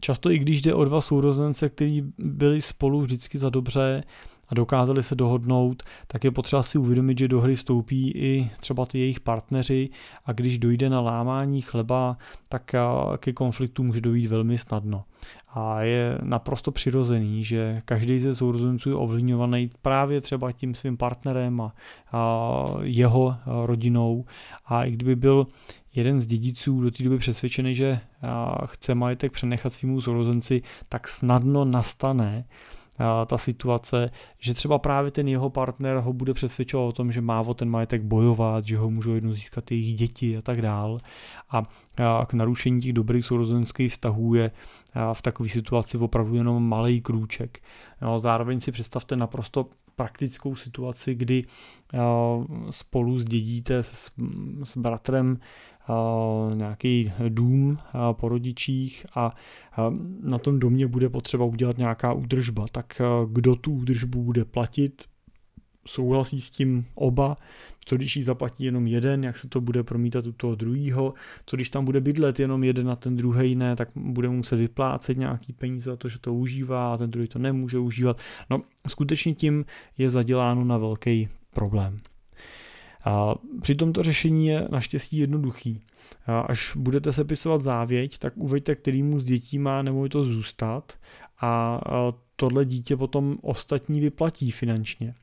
Často 0.00 0.30
i 0.30 0.38
když 0.38 0.62
jde 0.62 0.74
o 0.74 0.84
dva 0.84 1.00
sourozence, 1.00 1.68
kteří 1.68 2.12
byli 2.18 2.62
spolu 2.62 3.00
vždycky 3.00 3.38
za 3.38 3.50
dobře 3.50 4.04
a 4.48 4.54
dokázali 4.54 5.02
se 5.02 5.14
dohodnout, 5.14 5.82
tak 6.06 6.24
je 6.24 6.30
potřeba 6.30 6.62
si 6.62 6.78
uvědomit, 6.78 7.18
že 7.18 7.28
do 7.28 7.40
hry 7.40 7.56
stoupí 7.56 8.10
i 8.10 8.50
třeba 8.60 8.86
ty 8.86 8.98
jejich 8.98 9.20
partneři 9.20 9.90
a 10.24 10.32
když 10.32 10.58
dojde 10.58 10.90
na 10.90 11.00
lámání 11.00 11.60
chleba, 11.60 12.16
tak 12.48 12.74
ke 13.18 13.32
konfliktu 13.32 13.82
může 13.82 14.00
dojít 14.00 14.26
velmi 14.26 14.58
snadno. 14.58 15.04
A 15.50 15.82
je 15.82 16.18
naprosto 16.22 16.70
přirozený, 16.72 17.44
že 17.44 17.82
každý 17.84 18.18
ze 18.18 18.34
sourozenců 18.34 18.88
je 18.88 18.94
ovlivňovaný 18.94 19.70
právě 19.82 20.20
třeba 20.20 20.52
tím 20.52 20.74
svým 20.74 20.96
partnerem 20.96 21.60
a, 21.60 21.72
a 22.12 22.64
jeho 22.82 23.36
rodinou. 23.64 24.24
A 24.66 24.84
i 24.84 24.90
kdyby 24.90 25.16
byl 25.16 25.46
jeden 25.94 26.20
z 26.20 26.26
dědiců 26.26 26.80
do 26.80 26.90
té 26.90 27.02
doby 27.02 27.18
přesvědčený, 27.18 27.74
že 27.74 28.00
chce 28.66 28.94
majetek 28.94 29.32
přenechat 29.32 29.72
svýmu 29.72 30.00
sourozenci, 30.00 30.62
tak 30.88 31.08
snadno 31.08 31.64
nastane 31.64 32.44
ta 33.26 33.38
situace, 33.38 34.10
že 34.38 34.54
třeba 34.54 34.78
právě 34.78 35.10
ten 35.10 35.28
jeho 35.28 35.50
partner 35.50 35.96
ho 35.96 36.12
bude 36.12 36.34
přesvědčovat 36.34 36.88
o 36.88 36.92
tom, 36.92 37.12
že 37.12 37.20
má 37.20 37.40
o 37.40 37.54
ten 37.54 37.70
majetek 37.70 38.02
bojovat, 38.02 38.64
že 38.64 38.76
ho 38.76 38.90
můžou 38.90 39.10
jednou 39.10 39.34
získat 39.34 39.70
jejich 39.70 39.94
děti 39.94 40.36
a 40.36 40.42
tak 40.42 40.62
dál. 40.62 41.00
A 41.50 42.26
k 42.26 42.32
narušení 42.32 42.80
těch 42.80 42.92
dobrých 42.92 43.24
sourozenských 43.24 43.92
vztahů 43.92 44.34
je 44.34 44.50
v 45.12 45.22
takové 45.22 45.48
situaci 45.48 45.98
opravdu 45.98 46.34
jenom 46.34 46.68
malý 46.68 47.00
krůček. 47.00 47.58
Zároveň 48.18 48.60
si 48.60 48.72
představte 48.72 49.16
naprosto 49.16 49.66
praktickou 49.96 50.54
situaci, 50.54 51.14
kdy 51.14 51.44
spolu 52.70 53.18
zdědíte 53.18 53.82
s, 53.82 54.10
s 54.64 54.76
bratrem 54.76 55.38
nějaký 56.54 57.12
dům 57.28 57.78
po 58.12 58.28
rodičích 58.28 59.06
a 59.14 59.34
na 60.22 60.38
tom 60.38 60.58
domě 60.58 60.86
bude 60.86 61.08
potřeba 61.08 61.44
udělat 61.44 61.78
nějaká 61.78 62.12
údržba. 62.12 62.66
Tak 62.72 63.02
kdo 63.32 63.56
tu 63.56 63.72
údržbu 63.72 64.22
bude 64.22 64.44
platit, 64.44 65.04
souhlasí 65.86 66.40
s 66.40 66.50
tím 66.50 66.86
oba, 66.94 67.36
co 67.84 67.96
když 67.96 68.16
ji 68.16 68.22
zaplatí 68.22 68.64
jenom 68.64 68.86
jeden, 68.86 69.24
jak 69.24 69.38
se 69.38 69.48
to 69.48 69.60
bude 69.60 69.82
promítat 69.82 70.26
u 70.26 70.32
toho 70.32 70.54
druhého, 70.54 71.14
co 71.46 71.56
když 71.56 71.70
tam 71.70 71.84
bude 71.84 72.00
bydlet 72.00 72.40
jenom 72.40 72.64
jeden 72.64 72.90
a 72.90 72.96
ten 72.96 73.16
druhý 73.16 73.54
ne, 73.54 73.76
tak 73.76 73.88
bude 73.94 74.28
muset 74.28 74.56
vyplácet 74.56 75.18
nějaký 75.18 75.52
peníze 75.52 75.90
za 75.90 75.96
to, 75.96 76.08
že 76.08 76.18
to 76.18 76.34
užívá 76.34 76.94
a 76.94 76.96
ten 76.96 77.10
druhý 77.10 77.28
to 77.28 77.38
nemůže 77.38 77.78
užívat. 77.78 78.20
No 78.50 78.62
skutečně 78.88 79.34
tím 79.34 79.64
je 79.98 80.10
zaděláno 80.10 80.64
na 80.64 80.78
velký 80.78 81.28
problém. 81.50 81.98
A 83.08 83.34
přitom 83.62 83.92
to 83.92 84.02
řešení 84.02 84.46
je 84.46 84.68
naštěstí 84.70 85.18
jednoduchý. 85.18 85.80
Až 86.26 86.76
budete 86.76 87.12
sepisovat 87.12 87.62
závěť, 87.62 88.18
tak 88.18 88.32
uveďte, 88.36 88.74
kterýmu 88.74 89.20
z 89.20 89.24
dětí 89.24 89.58
má 89.58 89.82
to 90.08 90.24
zůstat 90.24 90.92
a 91.40 91.80
tohle 92.36 92.64
dítě 92.64 92.96
potom 92.96 93.36
ostatní 93.42 94.00
vyplatí 94.00 94.50
finančně. 94.50 95.14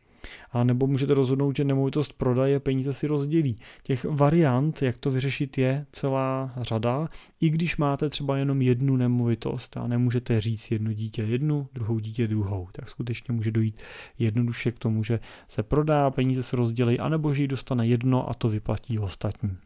A 0.51 0.63
nebo 0.63 0.87
můžete 0.87 1.13
rozhodnout, 1.13 1.55
že 1.57 1.63
nemovitost 1.63 2.13
prodaje, 2.13 2.59
peníze 2.59 2.93
si 2.93 3.07
rozdělí. 3.07 3.55
Těch 3.83 4.05
variant, 4.05 4.81
jak 4.81 4.97
to 4.97 5.11
vyřešit, 5.11 5.57
je 5.57 5.85
celá 5.91 6.53
řada, 6.57 7.07
i 7.41 7.49
když 7.49 7.77
máte 7.77 8.09
třeba 8.09 8.37
jenom 8.37 8.61
jednu 8.61 8.95
nemovitost 8.95 9.77
a 9.77 9.87
nemůžete 9.87 10.41
říct 10.41 10.71
jedno 10.71 10.93
dítě 10.93 11.23
jednu, 11.23 11.67
druhou 11.73 11.99
dítě 11.99 12.27
druhou, 12.27 12.67
tak 12.71 12.89
skutečně 12.89 13.33
může 13.33 13.51
dojít 13.51 13.81
jednoduše 14.19 14.71
k 14.71 14.79
tomu, 14.79 15.03
že 15.03 15.19
se 15.47 15.63
prodá, 15.63 16.11
peníze 16.11 16.43
se 16.43 16.55
rozdělí, 16.55 16.99
anebo 16.99 17.33
že 17.33 17.41
ji 17.41 17.47
dostane 17.47 17.87
jedno 17.87 18.29
a 18.29 18.33
to 18.33 18.49
vyplatí 18.49 18.99
ostatní. 18.99 19.57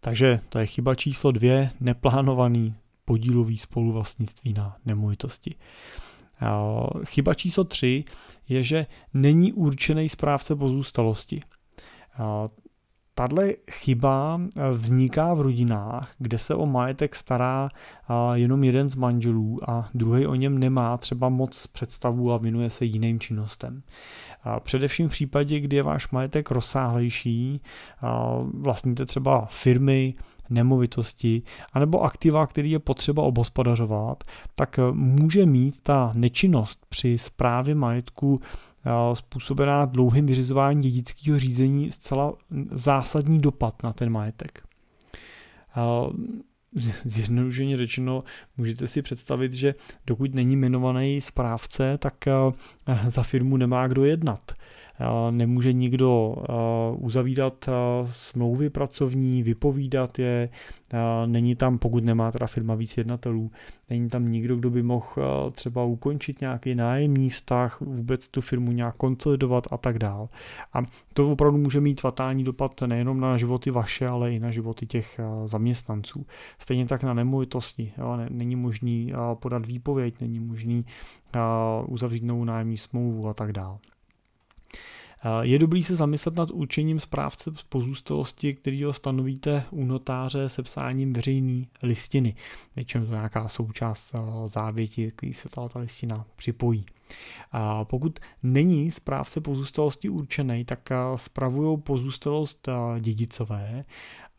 Takže 0.00 0.40
to 0.48 0.58
je 0.58 0.66
chyba 0.66 0.94
číslo 0.94 1.32
dvě, 1.32 1.70
neplánovaný 1.80 2.74
podílový 3.04 3.58
spoluvlastnictví 3.58 4.52
na 4.52 4.76
nemovitosti. 4.84 5.54
Chyba 7.04 7.34
číslo 7.34 7.64
tři 7.64 8.04
je, 8.48 8.62
že 8.62 8.86
není 9.14 9.52
určený 9.52 10.08
správce 10.08 10.56
pozůstalosti. 10.56 11.40
Tahle 13.16 13.52
chyba 13.70 14.40
vzniká 14.72 15.34
v 15.34 15.40
rodinách, 15.40 16.14
kde 16.18 16.38
se 16.38 16.54
o 16.54 16.66
majetek 16.66 17.14
stará 17.14 17.68
jenom 18.34 18.64
jeden 18.64 18.90
z 18.90 18.94
manželů 18.94 19.70
a 19.70 19.88
druhý 19.94 20.26
o 20.26 20.34
něm 20.34 20.58
nemá 20.58 20.96
třeba 20.96 21.28
moc 21.28 21.66
představu 21.66 22.32
a 22.32 22.36
věnuje 22.36 22.70
se 22.70 22.84
jiným 22.84 23.20
činnostem. 23.20 23.82
Především 24.60 25.08
v 25.08 25.10
případě, 25.10 25.60
kdy 25.60 25.76
je 25.76 25.82
váš 25.82 26.10
majetek 26.10 26.50
rozsáhlejší, 26.50 27.60
vlastníte 28.54 29.06
třeba 29.06 29.46
firmy, 29.50 30.14
nemovitosti 30.50 31.42
anebo 31.72 32.00
aktiva, 32.00 32.46
který 32.46 32.70
je 32.70 32.78
potřeba 32.78 33.22
obhospodařovat, 33.22 34.24
tak 34.54 34.78
může 34.92 35.46
mít 35.46 35.80
ta 35.82 36.12
nečinnost 36.14 36.86
při 36.88 37.18
správě 37.18 37.74
majetku 37.74 38.40
způsobená 39.14 39.84
dlouhým 39.84 40.26
vyřizováním 40.26 40.80
dědického 40.80 41.38
řízení 41.38 41.92
zcela 41.92 42.32
zásadní 42.70 43.40
dopad 43.40 43.82
na 43.82 43.92
ten 43.92 44.10
majetek. 44.10 44.62
Zjednodušeně 47.04 47.76
řečeno, 47.76 48.24
můžete 48.56 48.86
si 48.86 49.02
představit, 49.02 49.52
že 49.52 49.74
dokud 50.06 50.34
není 50.34 50.52
jmenovaný 50.52 51.20
správce, 51.20 51.98
tak 51.98 52.14
za 53.06 53.22
firmu 53.22 53.56
nemá 53.56 53.86
kdo 53.86 54.04
jednat 54.04 54.52
nemůže 55.30 55.72
nikdo 55.72 56.36
uzavídat 56.96 57.68
smlouvy 58.04 58.70
pracovní, 58.70 59.42
vypovídat 59.42 60.18
je, 60.18 60.48
není 61.26 61.56
tam, 61.56 61.78
pokud 61.78 62.04
nemá 62.04 62.32
teda 62.32 62.46
firma 62.46 62.74
víc 62.74 62.96
jednatelů, 62.96 63.50
není 63.90 64.08
tam 64.08 64.28
nikdo, 64.28 64.56
kdo 64.56 64.70
by 64.70 64.82
mohl 64.82 65.06
třeba 65.52 65.84
ukončit 65.84 66.40
nějaký 66.40 66.74
nájemní 66.74 67.30
vztah, 67.30 67.80
vůbec 67.80 68.28
tu 68.28 68.40
firmu 68.40 68.72
nějak 68.72 68.96
konsolidovat 68.96 69.66
a 69.70 69.76
tak 69.76 69.98
dál. 69.98 70.28
A 70.72 70.82
to 71.12 71.32
opravdu 71.32 71.58
může 71.58 71.80
mít 71.80 72.00
fatální 72.00 72.44
dopad 72.44 72.80
nejenom 72.86 73.20
na 73.20 73.36
životy 73.36 73.70
vaše, 73.70 74.08
ale 74.08 74.32
i 74.32 74.38
na 74.38 74.50
životy 74.50 74.86
těch 74.86 75.20
zaměstnanců. 75.46 76.26
Stejně 76.58 76.86
tak 76.86 77.02
na 77.02 77.14
nemovitosti. 77.14 77.92
Není 78.28 78.56
možný 78.56 79.12
podat 79.34 79.66
výpověď, 79.66 80.20
není 80.20 80.40
možný 80.40 80.84
uzavřít 81.86 82.24
novou 82.24 82.44
nájemní 82.44 82.76
smlouvu 82.76 83.28
a 83.28 83.34
tak 83.34 83.52
dále. 83.52 83.78
Je 85.42 85.58
dobrý 85.58 85.82
se 85.82 85.96
zamyslet 85.96 86.36
nad 86.36 86.50
určením 86.50 87.00
správce 87.00 87.50
pozůstalosti, 87.68 88.54
který 88.54 88.84
ho 88.84 88.92
stanovíte 88.92 89.64
u 89.70 89.84
notáře 89.84 90.48
sepsáním 90.48 91.12
veřejné 91.12 91.66
listiny. 91.82 92.34
Většinou 92.76 93.06
to 93.06 93.12
nějaká 93.12 93.48
součást 93.48 94.12
závěti, 94.46 95.10
který 95.10 95.34
se 95.34 95.48
ta, 95.48 95.68
ta 95.68 95.78
listina 95.78 96.24
připojí. 96.36 96.86
A 97.52 97.84
pokud 97.84 98.18
není 98.42 98.90
správce 98.90 99.40
pozůstalosti 99.40 100.08
určený, 100.08 100.64
tak 100.64 100.88
spravují 101.16 101.80
pozůstalost 101.80 102.68
dědicové 103.00 103.84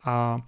a 0.04 0.38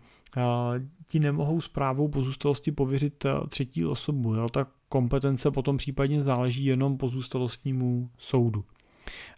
ti 1.06 1.20
nemohou 1.20 1.60
zprávou 1.60 2.08
pozůstalosti 2.08 2.72
pověřit 2.72 3.26
třetí 3.48 3.86
osobu. 3.86 4.34
Jo? 4.34 4.48
Ta 4.48 4.66
kompetence 4.88 5.50
potom 5.50 5.76
případně 5.76 6.22
záleží 6.22 6.64
jenom 6.64 6.98
pozůstalostnímu 6.98 8.10
soudu. 8.18 8.64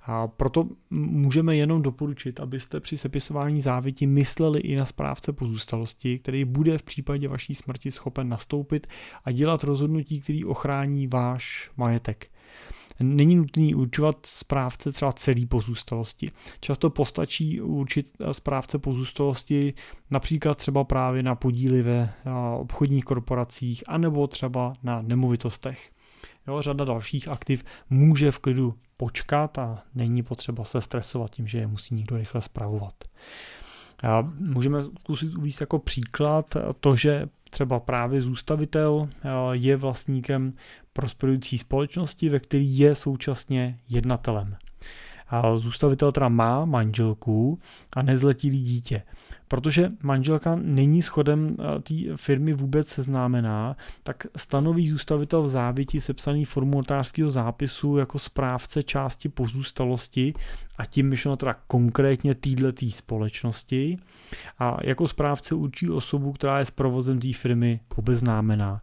A 0.02 0.28
proto 0.28 0.68
můžeme 0.90 1.56
jenom 1.56 1.82
doporučit, 1.82 2.40
abyste 2.40 2.80
při 2.80 2.96
sepisování 2.96 3.60
závěti 3.60 4.06
mysleli 4.06 4.60
i 4.60 4.76
na 4.76 4.86
správce 4.86 5.32
pozůstalosti, 5.32 6.18
který 6.18 6.44
bude 6.44 6.78
v 6.78 6.82
případě 6.82 7.28
vaší 7.28 7.54
smrti 7.54 7.90
schopen 7.90 8.28
nastoupit 8.28 8.86
a 9.24 9.32
dělat 9.32 9.64
rozhodnutí, 9.64 10.20
který 10.20 10.44
ochrání 10.44 11.06
váš 11.06 11.70
majetek. 11.76 12.30
Není 13.02 13.36
nutný 13.36 13.74
určovat 13.74 14.26
správce 14.26 14.92
třeba 14.92 15.12
celý 15.12 15.46
pozůstalosti. 15.46 16.30
Často 16.60 16.90
postačí 16.90 17.60
určit 17.60 18.10
správce 18.32 18.78
pozůstalosti 18.78 19.74
například 20.10 20.58
třeba 20.58 20.84
právě 20.84 21.22
na 21.22 21.34
podíly 21.34 21.82
ve 21.82 22.14
obchodních 22.58 23.04
korporacích 23.04 23.84
anebo 23.88 24.26
třeba 24.26 24.72
na 24.82 25.02
nemovitostech. 25.02 25.90
Jo, 26.46 26.62
řada 26.62 26.84
dalších 26.84 27.28
aktiv 27.28 27.64
může 27.90 28.30
v 28.30 28.38
klidu 28.38 28.74
počkat 28.96 29.58
a 29.58 29.82
není 29.94 30.22
potřeba 30.22 30.64
se 30.64 30.80
stresovat 30.80 31.30
tím, 31.30 31.46
že 31.46 31.58
je 31.58 31.66
musí 31.66 31.94
někdo 31.94 32.16
rychle 32.16 32.40
zpravovat. 32.40 32.94
A 34.02 34.22
můžeme 34.38 34.82
zkusit 34.82 35.34
uvést 35.34 35.60
jako 35.60 35.78
příklad 35.78 36.56
to, 36.80 36.96
že 36.96 37.26
třeba 37.50 37.80
právě 37.80 38.22
zůstavitel 38.22 39.08
je 39.52 39.76
vlastníkem 39.76 40.52
prosperující 40.92 41.58
společnosti, 41.58 42.28
ve 42.28 42.40
který 42.40 42.78
je 42.78 42.94
současně 42.94 43.78
jednatelem. 43.88 44.56
A 45.28 45.56
zůstavitel 45.56 46.12
teda 46.12 46.28
má 46.28 46.64
manželku 46.64 47.58
a 47.92 48.02
nezletilý 48.02 48.64
dítě. 48.64 49.02
Protože 49.50 49.90
manželka 50.02 50.56
není 50.62 51.02
schodem 51.02 51.56
eh, 51.58 51.80
té 51.80 52.16
firmy 52.16 52.52
vůbec 52.52 52.88
seznámená, 52.88 53.76
tak 54.02 54.26
stanoví 54.36 54.88
zůstavitel 54.88 55.42
v 55.42 55.48
závěti 55.48 56.00
sepsaný 56.00 56.44
formu 56.44 56.76
notářského 56.76 57.30
zápisu 57.30 57.96
jako 57.96 58.18
správce 58.18 58.82
části 58.82 59.28
pozůstalosti 59.28 60.32
a 60.78 60.86
tím 60.86 61.08
myšleno 61.08 61.36
teda 61.36 61.56
konkrétně 61.66 62.34
týdletý 62.34 62.92
společnosti 62.92 63.98
a 64.58 64.76
jako 64.84 65.08
správce 65.08 65.54
určí 65.54 65.90
osobu, 65.90 66.32
která 66.32 66.58
je 66.58 66.64
s 66.64 66.70
provozem 66.70 67.18
té 67.18 67.32
firmy 67.32 67.80
obeznámená. 67.96 68.80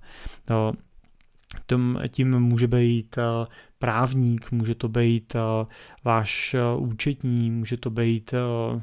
Tím 2.10 2.40
může 2.40 2.68
být 2.68 3.18
eh, 3.18 3.48
právník, 3.80 4.52
může 4.52 4.76
to 4.76 4.90
být 4.90 5.36
uh, 5.36 5.68
váš 6.04 6.56
uh, 6.76 6.84
účetní, 6.88 7.52
může 7.52 7.78
to 7.78 7.90
být 7.90 8.34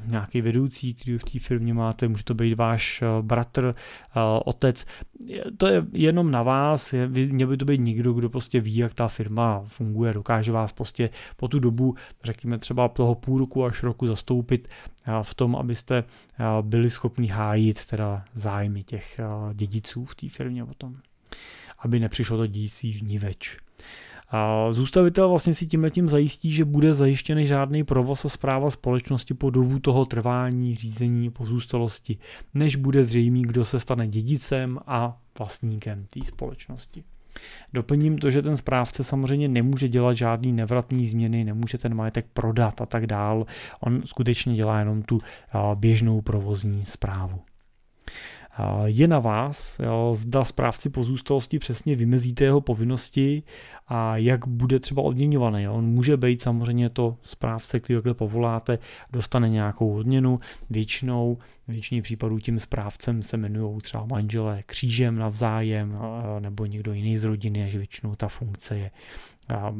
nějaký 0.05 0.41
vedoucí, 0.41 0.93
který 0.93 1.17
v 1.17 1.23
té 1.23 1.39
firmě 1.39 1.73
máte, 1.73 2.07
může 2.07 2.23
to 2.23 2.33
být 2.33 2.53
váš 2.53 3.03
bratr, 3.21 3.75
otec. 4.45 4.85
To 5.57 5.67
je 5.67 5.85
jenom 5.93 6.31
na 6.31 6.43
vás, 6.43 6.93
měl 7.07 7.47
by 7.47 7.57
to 7.57 7.65
být 7.65 7.81
někdo, 7.81 8.13
kdo 8.13 8.29
prostě 8.29 8.61
ví, 8.61 8.75
jak 8.75 8.93
ta 8.93 9.07
firma 9.07 9.63
funguje, 9.67 10.13
dokáže 10.13 10.51
vás 10.51 10.73
prostě 10.73 11.09
po 11.37 11.47
tu 11.47 11.59
dobu, 11.59 11.95
řekněme 12.23 12.57
třeba 12.57 12.87
toho 12.87 13.15
půl 13.15 13.39
roku 13.39 13.65
až 13.65 13.83
roku 13.83 14.07
zastoupit 14.07 14.67
v 15.21 15.33
tom, 15.33 15.55
abyste 15.55 16.03
byli 16.61 16.89
schopni 16.89 17.27
hájit 17.27 17.85
teda 17.85 18.25
zájmy 18.33 18.83
těch 18.83 19.19
dědiců 19.53 20.05
v 20.05 20.15
té 20.15 20.29
firmě 20.29 20.65
potom 20.65 20.95
aby 21.79 21.99
nepřišlo 21.99 22.37
to 22.37 22.43
v 22.83 23.01
ní 23.01 23.19
več. 23.19 23.57
A 24.29 24.71
zůstavitel 24.71 25.29
vlastně 25.29 25.53
si 25.53 25.67
tím 25.67 25.83
letím 25.83 26.09
zajistí, 26.09 26.51
že 26.51 26.65
bude 26.65 26.93
zajištěný 26.93 27.47
žádný 27.47 27.83
provoz 27.83 28.25
a 28.25 28.29
zpráva 28.29 28.71
společnosti 28.71 29.33
po 29.33 29.49
dobu 29.49 29.79
toho 29.79 30.05
trvání, 30.05 30.75
řízení, 30.75 31.29
pozůstalosti, 31.29 32.17
než 32.53 32.75
bude 32.75 33.03
zřejmý, 33.03 33.41
kdo 33.41 33.65
se 33.65 33.79
stane 33.79 34.07
dědicem 34.07 34.79
a 34.87 35.17
vlastníkem 35.39 36.05
té 36.13 36.19
společnosti. 36.25 37.03
Doplním 37.73 38.17
to, 38.17 38.31
že 38.31 38.41
ten 38.41 38.57
správce 38.57 39.03
samozřejmě 39.03 39.47
nemůže 39.47 39.87
dělat 39.87 40.13
žádný 40.13 40.53
nevratný 40.53 41.07
změny, 41.07 41.43
nemůže 41.43 41.77
ten 41.77 41.95
majetek 41.95 42.25
prodat 42.33 42.81
a 42.81 42.85
tak 42.85 43.07
dál. 43.07 43.45
On 43.79 44.01
skutečně 44.05 44.55
dělá 44.55 44.79
jenom 44.79 45.01
tu 45.01 45.19
běžnou 45.75 46.21
provozní 46.21 46.85
zprávu. 46.85 47.41
Je 48.85 49.07
na 49.07 49.19
vás, 49.19 49.79
jo, 49.79 50.13
zda 50.17 50.45
správci 50.45 50.89
pozůstalosti 50.89 51.59
přesně 51.59 51.95
vymezíte 51.95 52.43
jeho 52.43 52.61
povinnosti 52.61 53.43
a 53.87 54.17
jak 54.17 54.47
bude 54.47 54.79
třeba 54.79 55.01
odměňovaný. 55.01 55.63
Jo. 55.63 55.73
On 55.73 55.85
může 55.85 56.17
být 56.17 56.41
samozřejmě 56.41 56.89
to 56.89 57.17
správce, 57.21 57.79
který 57.79 57.97
takhle 57.97 58.13
povoláte, 58.13 58.79
dostane 59.11 59.49
nějakou 59.49 59.95
odměnu, 59.95 60.39
většinou, 60.69 61.37
většině 61.67 62.01
případů 62.01 62.39
tím 62.39 62.59
správcem 62.59 63.21
se 63.21 63.37
jmenují 63.37 63.81
třeba 63.81 64.05
manželé 64.05 64.63
křížem 64.65 65.15
navzájem 65.15 65.97
nebo 66.39 66.65
někdo 66.65 66.93
jiný 66.93 67.17
z 67.17 67.23
rodiny, 67.23 67.69
že 67.71 67.77
většinou 67.77 68.15
ta 68.15 68.27
funkce 68.27 68.77
je 68.77 68.91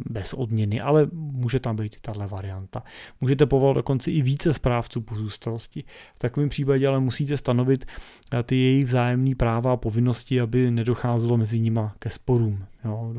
bez 0.09 0.33
odměny, 0.33 0.81
ale 0.81 1.07
může 1.13 1.59
tam 1.59 1.75
být 1.75 1.95
i 1.95 1.99
tahle 2.01 2.27
varianta. 2.27 2.83
Můžete 3.21 3.45
povolat 3.45 3.73
dokonce 3.73 4.11
i 4.11 4.21
více 4.21 4.53
správců 4.53 5.01
pozůstalosti. 5.01 5.83
V 6.15 6.19
takovém 6.19 6.49
případě 6.49 6.87
ale 6.87 6.99
musíte 6.99 7.37
stanovit 7.37 7.85
eh, 8.33 8.43
ty 8.43 8.55
jejich 8.55 8.85
vzájemné 8.85 9.35
práva 9.35 9.73
a 9.73 9.77
povinnosti, 9.77 10.41
aby 10.41 10.71
nedocházelo 10.71 11.37
mezi 11.37 11.59
nima 11.59 11.95
ke 11.99 12.09
sporům. 12.09 12.65
Jo. 12.85 13.13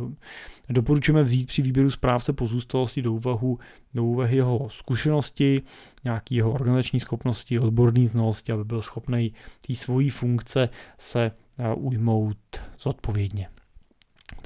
Doporučujeme 0.69 1.23
vzít 1.23 1.47
při 1.47 1.63
výběru 1.63 1.91
správce 1.91 2.33
pozůstalosti 2.33 3.03
do, 3.03 3.13
úvahu, 3.13 3.59
do 3.95 4.05
úvahy 4.05 4.37
jeho 4.37 4.69
zkušenosti, 4.71 5.61
nějaký 6.05 6.35
jeho 6.35 6.53
organizační 6.53 7.01
schopnosti, 7.01 7.59
odborné 7.59 8.07
znalosti, 8.07 8.53
aby 8.53 8.65
byl 8.65 8.83
schopný 8.83 9.33
té 9.67 9.75
svojí 9.75 10.11
funkce 10.11 10.69
se 10.99 11.31
eh, 11.59 11.75
ujmout 11.75 12.39
zodpovědně. 12.81 13.49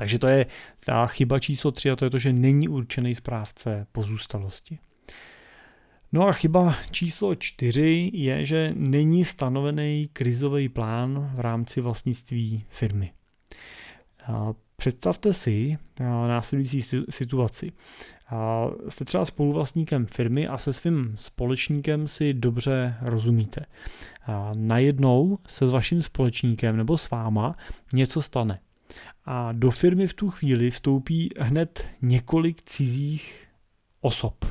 Takže 0.00 0.18
to 0.18 0.28
je 0.28 0.46
ta 0.84 1.06
chyba 1.06 1.38
číslo 1.38 1.70
3 1.70 1.90
a 1.90 1.96
to 1.96 2.04
je 2.04 2.10
to, 2.10 2.18
že 2.18 2.32
není 2.32 2.68
určený 2.68 3.14
správce 3.14 3.86
pozůstalosti. 3.92 4.78
No 6.12 6.28
a 6.28 6.32
chyba 6.32 6.74
číslo 6.90 7.34
4 7.34 8.10
je, 8.14 8.44
že 8.46 8.72
není 8.76 9.24
stanovený 9.24 10.08
krizový 10.12 10.68
plán 10.68 11.32
v 11.34 11.40
rámci 11.40 11.80
vlastnictví 11.80 12.64
firmy. 12.68 13.12
Představte 14.76 15.32
si 15.32 15.78
následující 16.00 16.82
situaci. 17.10 17.72
Jste 18.88 19.04
třeba 19.04 19.24
spoluvlastníkem 19.24 20.06
firmy 20.06 20.48
a 20.48 20.58
se 20.58 20.72
svým 20.72 21.12
společníkem 21.16 22.08
si 22.08 22.34
dobře 22.34 22.96
rozumíte. 23.00 23.66
Najednou 24.54 25.38
se 25.46 25.66
s 25.66 25.70
vaším 25.70 26.02
společníkem 26.02 26.76
nebo 26.76 26.98
s 26.98 27.10
váma 27.10 27.56
něco 27.92 28.22
stane 28.22 28.60
a 29.24 29.52
do 29.52 29.70
firmy 29.70 30.06
v 30.06 30.14
tu 30.14 30.30
chvíli 30.30 30.70
vstoupí 30.70 31.28
hned 31.38 31.88
několik 32.02 32.62
cizích 32.62 33.48
osob. 34.00 34.44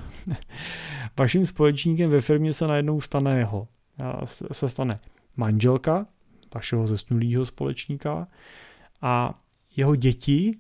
Vaším 1.20 1.46
společníkem 1.46 2.10
ve 2.10 2.22
firmě 2.22 2.54
se 2.54 2.68
najednou 2.68 3.02
stane 3.02 3.38
jeho. 3.38 3.68
Se 4.52 4.70
stane 4.70 5.00
manželka 5.36 6.08
vašeho 6.56 6.88
zesnulého 6.88 7.46
společníka 7.46 8.28
a 9.02 9.42
jeho 9.76 9.96
děti 9.96 10.58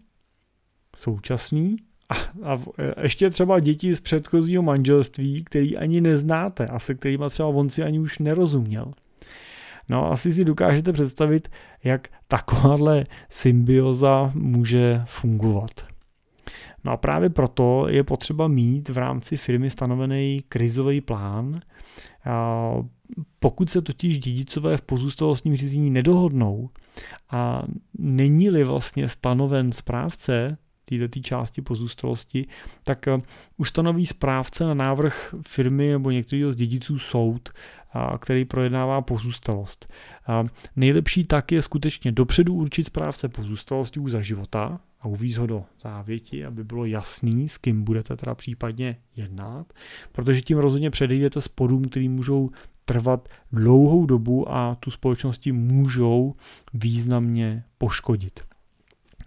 současný 0.95 1.77
a, 2.09 2.13
a 2.43 2.59
ještě 3.01 3.29
třeba 3.29 3.59
děti 3.59 3.95
z 3.95 3.99
předchozího 3.99 4.63
manželství, 4.63 5.43
který 5.43 5.77
ani 5.77 6.01
neznáte 6.01 6.67
a 6.67 6.79
se 6.79 6.95
kterými 6.95 7.25
třeba 7.29 7.49
on 7.49 7.69
si 7.69 7.83
ani 7.83 7.99
už 7.99 8.19
nerozuměl. 8.19 8.91
No 9.89 10.11
asi 10.11 10.33
si 10.33 10.45
dokážete 10.45 10.93
představit, 10.93 11.51
jak 11.83 12.07
takováhle 12.27 13.05
symbioza 13.29 14.31
může 14.35 15.03
fungovat. 15.05 15.71
No 16.83 16.91
a 16.91 16.97
právě 16.97 17.29
proto 17.29 17.85
je 17.89 18.03
potřeba 18.03 18.47
mít 18.47 18.89
v 18.89 18.97
rámci 18.97 19.37
firmy 19.37 19.69
stanovený 19.69 20.43
krizový 20.49 21.01
plán. 21.01 21.61
Pokud 23.39 23.69
se 23.69 23.81
totiž 23.81 24.19
dědicové 24.19 24.77
v 24.77 24.81
pozůstalostním 24.81 25.55
řízení 25.55 25.89
nedohodnou 25.89 26.69
a 27.31 27.63
není-li 27.97 28.63
vlastně 28.63 29.07
stanoven 29.07 29.71
správce 29.71 30.57
této 30.97 31.19
části 31.19 31.61
pozůstalosti, 31.61 32.47
tak 32.83 33.07
eh, 33.07 33.17
ustanoví 33.57 34.05
správce 34.05 34.63
na 34.63 34.73
návrh 34.73 35.35
firmy 35.47 35.91
nebo 35.91 36.11
některého 36.11 36.53
z 36.53 36.55
dědiců 36.55 36.99
soud, 36.99 37.49
který 38.19 38.45
projednává 38.45 39.01
pozůstalost. 39.01 39.93
Nejlepší 40.75 41.23
tak 41.23 41.51
je 41.51 41.61
skutečně 41.61 42.11
dopředu 42.11 42.53
určit 42.53 42.83
správce 42.83 43.29
už 43.29 44.09
za 44.09 44.21
života, 44.21 44.79
a 45.01 45.07
uvíz 45.07 45.37
ho 45.37 45.47
do 45.47 45.63
závěti, 45.81 46.45
aby 46.45 46.63
bylo 46.63 46.85
jasný, 46.85 47.49
s 47.49 47.57
kým 47.57 47.83
budete 47.83 48.15
teda 48.17 48.35
případně 48.35 48.97
jednat, 49.15 49.73
protože 50.11 50.41
tím 50.41 50.57
rozhodně 50.57 50.89
předejdete 50.89 51.41
spodům, 51.41 51.83
který 51.83 52.09
můžou 52.09 52.49
trvat 52.85 53.29
dlouhou 53.51 54.05
dobu 54.05 54.51
a 54.51 54.75
tu 54.75 54.91
společnosti 54.91 55.51
můžou 55.51 56.35
významně 56.73 57.63
poškodit. 57.77 58.48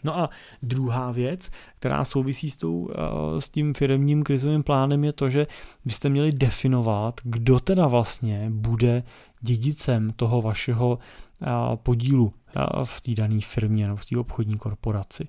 No 0.05 0.19
a 0.19 0.31
druhá 0.63 1.11
věc, 1.11 1.51
která 1.79 2.05
souvisí 2.05 2.51
s, 2.51 2.57
tou, 2.57 2.91
eh, 2.91 3.41
s 3.41 3.49
tím 3.49 3.75
firmním 3.75 4.23
krizovým 4.23 4.63
plánem, 4.63 5.05
je 5.05 5.13
to, 5.13 5.31
že 5.31 5.47
byste 5.85 6.09
měli 6.09 6.33
definovat, 6.33 7.21
kdo 7.25 7.61
teda 7.61 7.87
vlastně 7.87 8.51
bude 8.51 9.03
dědicem 9.41 10.13
toho 10.17 10.43
vašeho 10.43 10.99
eh, 11.43 11.47
podílu 11.77 12.33
eh, 12.57 12.61
v 12.85 13.01
té 13.01 13.15
dané 13.15 13.41
firmě 13.41 13.87
nebo 13.87 13.97
v 13.97 14.05
té 14.05 14.19
obchodní 14.19 14.59
korporaci. 14.59 15.29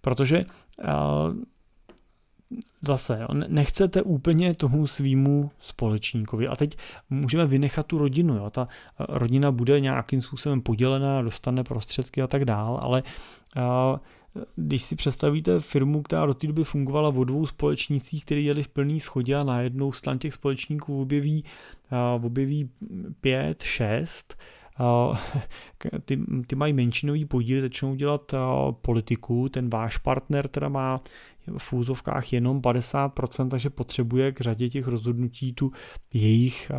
Protože 0.00 0.42
zase 2.82 3.26
nechcete 3.48 4.02
úplně 4.02 4.54
tomu 4.54 4.86
svýmu 4.86 5.50
společníkovi. 5.58 6.48
A 6.48 6.56
teď 6.56 6.76
můžeme 7.10 7.46
vynechat 7.46 7.86
tu 7.86 7.98
rodinu. 7.98 8.36
Jo. 8.36 8.50
Ta 8.50 8.68
rodina 8.98 9.52
bude 9.52 9.80
nějakým 9.80 10.22
způsobem 10.22 10.60
podělená, 10.60 11.22
dostane 11.22 11.64
prostředky 11.64 12.22
a 12.22 12.26
tak 12.26 12.44
dál, 12.44 12.78
ale 12.82 13.02
když 14.56 14.82
si 14.82 14.96
představíte 14.96 15.60
firmu, 15.60 16.02
která 16.02 16.26
do 16.26 16.34
té 16.34 16.46
doby 16.46 16.64
fungovala 16.64 17.08
o 17.08 17.24
dvou 17.24 17.46
společnících, 17.46 18.24
které 18.24 18.40
jeli 18.40 18.62
v 18.62 18.68
plný 18.68 19.00
schodě 19.00 19.36
a 19.36 19.44
najednou 19.44 19.92
stran 19.92 20.18
těch 20.18 20.34
společníků 20.34 21.02
objeví, 21.02 21.44
objeví 22.22 22.70
pět, 23.20 23.62
šest, 23.62 24.36
ty, 26.04 26.20
ty 26.46 26.56
mají 26.56 26.72
menšinový 26.72 27.24
podíl, 27.24 27.60
začnou 27.60 27.94
dělat 27.94 28.34
politiku, 28.70 29.48
ten 29.48 29.70
váš 29.70 29.98
partner 29.98 30.48
teda 30.48 30.68
má 30.68 31.00
v 31.58 31.72
úzovkách 31.72 32.32
jenom 32.32 32.60
50%, 32.60 33.48
takže 33.48 33.70
potřebuje 33.70 34.32
k 34.32 34.40
řadě 34.40 34.70
těch 34.70 34.86
rozhodnutí 34.86 35.52
tu 35.52 35.72
jejich 36.14 36.70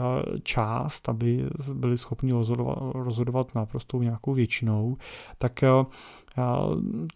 část, 0.44 1.10
aby 1.10 1.46
byli 1.74 1.98
schopni 1.98 2.32
rozhodovat, 2.32 2.78
rozhodovat 2.94 3.56
naprosto 3.56 4.04
nějakou 4.04 4.34
většinou, 4.34 4.98
tak 5.38 5.64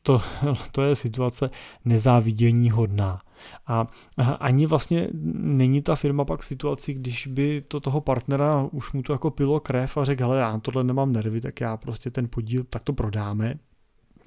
to, 0.02 0.22
to 0.72 0.82
je 0.82 0.96
situace 0.96 1.50
nezávidění 1.86 2.72
hodná. 2.72 3.22
A 3.68 3.88
ani 4.40 4.66
vlastně 4.66 5.08
není 5.34 5.82
ta 5.82 5.96
firma 5.96 6.26
pak 6.26 6.40
v 6.40 6.46
situaci, 6.46 6.94
když 6.94 7.28
by 7.28 7.64
to 7.68 7.80
toho 7.80 8.02
partnera 8.02 8.68
už 8.72 8.94
mu 8.94 9.02
to 9.02 9.14
jako 9.14 9.32
pilo 9.32 9.60
krev 9.60 9.98
a 9.98 10.06
řekl, 10.06 10.24
hele, 10.24 10.40
já 10.40 10.60
tohle 10.60 10.84
nemám 10.84 11.14
nervy, 11.14 11.42
tak 11.42 11.62
já 11.62 11.78
prostě 11.78 12.12
ten 12.12 12.28
podíl 12.28 12.64
tak 12.70 12.84
to 12.84 12.94
prodáme, 12.94 13.56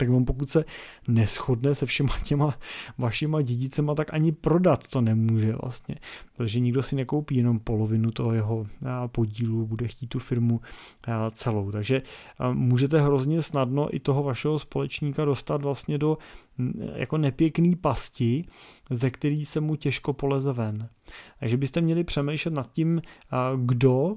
tak 0.01 0.11
on 0.11 0.25
pokud 0.25 0.51
se 0.51 0.65
neschodne 1.09 1.75
se 1.75 1.87
všema 1.87 2.19
těma 2.25 2.59
vašima 2.99 3.43
dědicema, 3.43 3.95
tak 3.95 4.15
ani 4.15 4.33
prodat 4.33 4.89
to 4.89 5.01
nemůže 5.01 5.53
vlastně. 5.63 5.95
Protože 6.37 6.61
nikdo 6.61 6.83
si 6.83 6.97
nekoupí 6.97 7.37
jenom 7.37 7.59
polovinu 7.59 8.11
toho 8.11 8.33
jeho 8.33 8.67
podílu, 9.07 9.67
bude 9.67 9.89
chtít 9.89 10.07
tu 10.07 10.19
firmu 10.19 10.61
celou. 11.33 11.71
Takže 11.71 12.01
můžete 12.53 13.01
hrozně 13.01 13.43
snadno 13.43 13.97
i 13.97 14.01
toho 14.01 14.23
vašeho 14.23 14.59
společníka 14.59 15.25
dostat 15.25 15.63
vlastně 15.63 15.99
do 15.99 16.19
jako 16.95 17.19
nepěkný 17.19 17.77
pasti, 17.77 18.45
ze 18.91 19.11
který 19.11 19.45
se 19.45 19.61
mu 19.61 19.77
těžko 19.77 20.13
poleze 20.13 20.53
ven. 20.53 20.89
Takže 21.41 21.57
byste 21.57 21.81
měli 21.81 22.05
přemýšlet 22.05 22.55
nad 22.55 22.73
tím, 22.73 23.03
kdo 23.65 24.15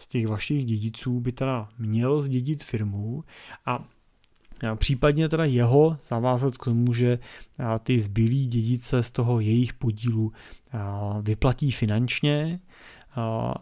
z 0.00 0.06
těch 0.06 0.26
vašich 0.26 0.64
dědiců 0.64 1.20
by 1.20 1.32
teda 1.32 1.68
měl 1.78 2.22
zdědit 2.22 2.64
firmu 2.64 3.24
a 3.66 3.84
Případně 4.74 5.28
teda 5.28 5.44
jeho 5.44 5.98
zavázat 6.02 6.56
k 6.56 6.64
tomu, 6.64 6.94
že 6.94 7.18
ty 7.82 8.00
zbylí 8.00 8.46
dědice 8.46 9.02
z 9.02 9.10
toho 9.10 9.40
jejich 9.40 9.74
podílu 9.74 10.32
vyplatí 11.22 11.72
finančně, 11.72 12.60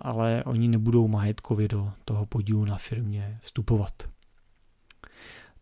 ale 0.01 0.45
oni 0.45 0.69
nebudou 0.69 1.09
majetkově 1.09 1.69
do 1.69 1.93
toho 2.05 2.27
podílu 2.27 2.65
na 2.65 2.77
firmě 2.77 3.39
vstupovat. 3.43 4.03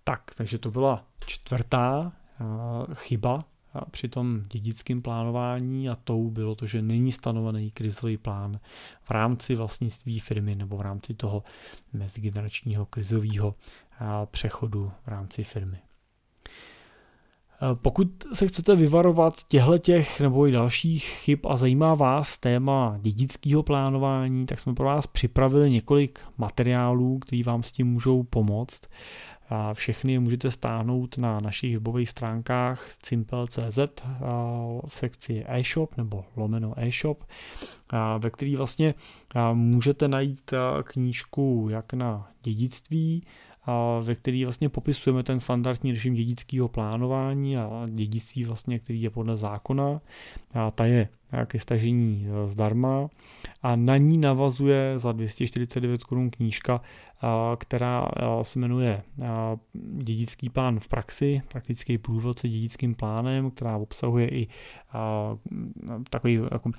Tak, 0.05 0.23
takže 0.37 0.59
to 0.59 0.71
byla 0.71 1.05
čtvrtá 1.27 2.13
chyba 2.95 3.45
při 3.91 4.09
tom 4.09 4.43
dědickém 4.49 5.03
plánování 5.03 5.89
a 5.89 5.95
tou 5.95 6.31
bylo 6.31 6.55
to, 6.55 6.67
že 6.67 6.83
není 6.83 7.13
stanovený 7.13 7.71
krizový 7.71 8.17
plán 8.17 8.61
v 9.03 9.11
rámci 9.11 9.55
vlastnictví 9.55 10.21
firmy 10.21 10.55
nebo 10.55 10.77
v 10.77 10.81
rámci 10.81 11.15
toho 11.15 11.43
mezigeneračního 11.93 12.87
krizového 12.87 13.55
přechodu 14.25 14.93
v 15.05 15.09
rámci 15.09 15.45
firmy. 15.45 15.79
Pokud 17.75 18.09
se 18.33 18.47
chcete 18.49 18.77
vyvarovat 18.77 19.45
těchto 19.49 19.79
těch 19.79 20.21
nebo 20.21 20.47
i 20.47 20.53
dalších 20.53 21.05
chyb 21.05 21.39
a 21.49 21.57
zajímá 21.57 21.95
vás 21.95 22.39
téma 22.39 22.99
dědického 23.01 23.63
plánování, 23.63 24.47
tak 24.47 24.61
jsme 24.61 24.75
pro 24.75 24.87
vás 24.87 25.07
připravili 25.07 25.71
několik 25.71 26.21
materiálů, 26.39 27.19
které 27.19 27.43
vám 27.43 27.63
s 27.63 27.73
tím 27.73 27.87
můžou 27.87 28.23
pomoct. 28.23 28.81
A 29.49 29.75
všechny 29.75 30.13
je 30.13 30.21
můžete 30.21 30.51
stáhnout 30.51 31.19
na 31.19 31.41
našich 31.41 31.75
webových 31.75 32.11
stránkách 32.11 32.89
simple.cz 33.05 33.79
v 34.87 34.99
sekci 34.99 35.45
e-shop 35.47 35.97
nebo 35.97 36.25
lomeno 36.37 36.75
e-shop, 36.77 37.25
ve 38.19 38.31
který 38.31 38.57
vlastně 38.57 38.95
můžete 39.53 40.09
najít 40.09 40.55
knížku 40.85 41.69
jak 41.71 41.93
na 41.93 42.31
dědictví, 42.43 43.25
ve 44.03 44.15
který 44.15 44.45
vlastně 44.45 44.69
popisujeme 44.69 45.23
ten 45.23 45.41
standardní 45.41 45.91
režim 45.91 46.15
dědického 46.15 46.69
plánování 46.69 47.57
a 47.57 47.87
dědictví 47.89 48.45
vlastně, 48.45 48.79
který 48.79 49.03
je 49.03 49.11
podle 49.11 49.37
zákona. 49.37 50.01
A 50.55 50.71
ta 50.71 50.87
je 50.87 51.09
ke 51.47 51.61
stažení 51.61 52.27
e, 52.29 52.49
zdarma 52.49 53.09
a 53.63 53.77
na 53.77 53.97
ní 53.97 54.19
navazuje 54.19 54.99
za 54.99 55.13
249 55.13 56.05
korun 56.05 56.31
knížka, 56.31 56.81
která 57.59 58.09
e, 58.17 58.45
se 58.45 58.59
jmenuje 58.59 59.03
Dědický 59.93 60.49
plán 60.49 60.81
v 60.81 60.89
praxi, 60.89 61.43
praktický 61.49 61.99
průvod 61.99 62.39
se 62.39 62.49
dědickým 62.49 62.95
plánem, 62.95 63.51
která 63.51 63.77
obsahuje 63.77 64.29
i 64.29 64.49
takový 66.11 66.41
jako 66.53 66.71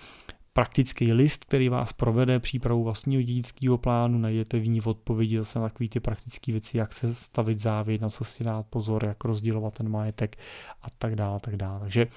praktický 0.54 1.14
list, 1.14 1.46
který 1.46 1.70
vás 1.70 1.94
provede 1.94 2.40
přípravu 2.40 2.84
vlastního 2.84 3.22
dědického 3.22 3.78
plánu, 3.78 4.18
najdete 4.18 4.60
v 4.60 4.68
ní 4.68 4.82
odpovědi 4.82 5.38
zase 5.38 5.60
na 5.60 5.70
takové 5.70 5.90
ty 5.90 6.00
praktické 6.00 6.52
věci, 6.52 6.78
jak 6.78 6.94
se 6.94 7.16
stavit 7.16 7.60
závěť, 7.60 8.02
na 8.02 8.10
co 8.10 8.24
si 8.24 8.44
dát 8.44 8.66
pozor, 8.70 9.06
jak 9.06 9.24
rozdělovat 9.24 9.74
ten 9.74 9.90
majetek 9.90 10.38
a 10.82 10.88
tak 10.98 11.16
dále, 11.16 11.40
tak 11.40 11.56
dále. 11.56 11.80
Takže 11.80 12.08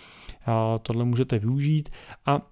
tohle 0.82 1.04
můžete 1.04 1.38
využít 1.38 1.88
a 2.26 2.42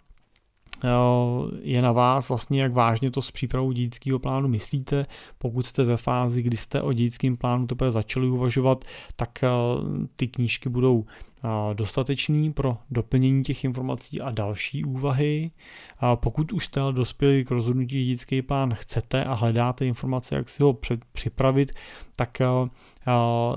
je 1.60 1.82
na 1.82 1.92
vás 1.92 2.28
vlastně, 2.28 2.60
jak 2.60 2.72
vážně 2.72 3.10
to 3.10 3.22
s 3.22 3.30
přípravou 3.30 3.72
dědického 3.72 4.18
plánu 4.18 4.48
myslíte. 4.48 5.06
Pokud 5.38 5.66
jste 5.66 5.84
ve 5.84 5.96
fázi, 5.96 6.42
kdy 6.42 6.56
jste 6.56 6.82
o 6.82 6.92
dědickém 6.92 7.36
plánu 7.36 7.66
teprve 7.66 7.90
začali 7.90 8.28
uvažovat, 8.28 8.84
tak 9.16 9.38
ty 10.16 10.28
knížky 10.28 10.68
budou 10.68 11.04
dostatečný 11.72 12.52
pro 12.52 12.76
doplnění 12.90 13.42
těch 13.42 13.64
informací 13.64 14.20
a 14.20 14.30
další 14.30 14.84
úvahy. 14.84 15.50
A 15.98 16.16
pokud 16.16 16.52
už 16.52 16.64
jste 16.64 16.80
dospěli 16.90 17.44
k 17.44 17.50
rozhodnutí 17.50 18.04
dědický 18.04 18.42
plán 18.42 18.74
chcete 18.74 19.24
a 19.24 19.34
hledáte 19.34 19.86
informace, 19.86 20.36
jak 20.36 20.48
si 20.48 20.62
ho 20.62 20.78
připravit, 21.12 21.72
tak 22.16 22.38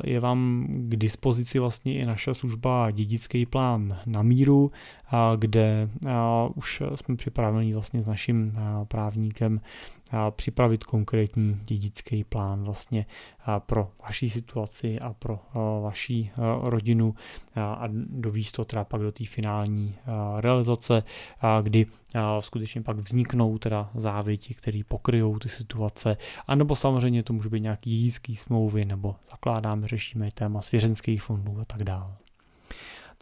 je 0.03 0.19
vám 0.19 0.67
k 0.69 0.95
dispozici 0.95 1.59
vlastně 1.59 1.99
i 1.99 2.05
naše 2.05 2.33
služba 2.33 2.91
Dědický 2.91 3.45
plán 3.45 3.97
na 4.05 4.21
míru, 4.21 4.71
kde 5.37 5.89
už 6.55 6.83
jsme 6.95 7.15
připraveni 7.15 7.73
vlastně 7.73 8.01
s 8.01 8.07
naším 8.07 8.59
právníkem 8.87 9.61
připravit 10.31 10.83
konkrétní 10.83 11.59
dědický 11.65 12.23
plán 12.23 12.63
vlastně 12.63 13.05
pro 13.59 13.91
vaši 14.01 14.29
situaci 14.29 14.99
a 14.99 15.13
pro 15.13 15.39
vaši 15.81 16.31
rodinu 16.61 17.15
a 17.55 17.83
dovíst 18.09 18.55
to 18.55 18.65
teda 18.65 18.83
pak 18.83 19.01
do 19.01 19.11
té 19.11 19.25
finální 19.25 19.95
realizace, 20.37 21.03
kdy 21.61 21.85
skutečně 22.39 22.81
pak 22.81 22.97
vzniknou 22.97 23.57
teda 23.57 23.89
závěti, 23.95 24.53
které 24.53 24.81
pokryjou 24.87 25.39
ty 25.39 25.49
situace, 25.49 26.17
anebo 26.47 26.75
samozřejmě 26.75 27.23
to 27.23 27.33
může 27.33 27.49
být 27.49 27.61
nějaký 27.61 27.99
dědický 27.99 28.35
smlouvy, 28.35 28.85
nebo 28.85 29.15
zakládáme, 29.31 29.87
řešíme 29.87 30.31
téma 30.31 30.61
svěřenských 30.61 31.23
fondů 31.23 31.59
a 31.59 31.65
tak 31.65 31.83
dále. 31.83 32.15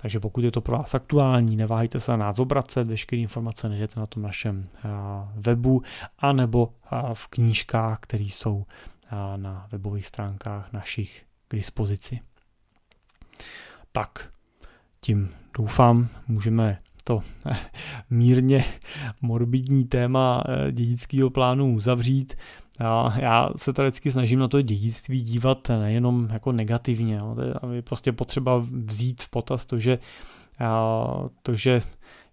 Takže 0.05 0.19
pokud 0.19 0.43
je 0.43 0.51
to 0.51 0.61
pro 0.61 0.77
vás 0.77 0.95
aktuální, 0.95 1.57
neváhejte 1.57 1.99
se 1.99 2.11
na 2.11 2.17
nás 2.17 2.39
obracet, 2.39 2.87
veškeré 2.87 3.21
informace 3.21 3.69
najdete 3.69 3.99
na 3.99 4.05
tom 4.05 4.23
našem 4.23 4.69
webu, 5.35 5.81
anebo 6.19 6.73
v 7.13 7.27
knížkách, 7.27 7.99
které 7.99 8.23
jsou 8.23 8.65
na 9.35 9.67
webových 9.71 10.05
stránkách 10.05 10.73
našich 10.73 11.25
k 11.47 11.55
dispozici. 11.55 12.19
Tak, 13.91 14.29
tím 15.01 15.29
doufám, 15.57 16.07
můžeme 16.27 16.79
to 17.03 17.21
mírně 18.09 18.65
morbidní 19.21 19.85
téma 19.85 20.43
dědického 20.71 21.29
plánu 21.29 21.75
uzavřít. 21.75 22.35
Já 23.15 23.49
se 23.55 23.73
tady 23.73 23.87
vždycky 23.87 24.11
snažím 24.11 24.39
na 24.39 24.47
to 24.47 24.61
dědictví 24.61 25.21
dívat 25.21 25.69
nejenom 25.69 26.27
jako 26.31 26.51
negativně, 26.51 27.19
je 27.71 27.81
prostě 27.81 28.11
potřeba 28.11 28.65
vzít 28.85 29.23
v 29.23 29.29
potaz 29.29 29.65
to, 29.65 29.79
že, 29.79 29.99
to, 31.41 31.55
že 31.55 31.81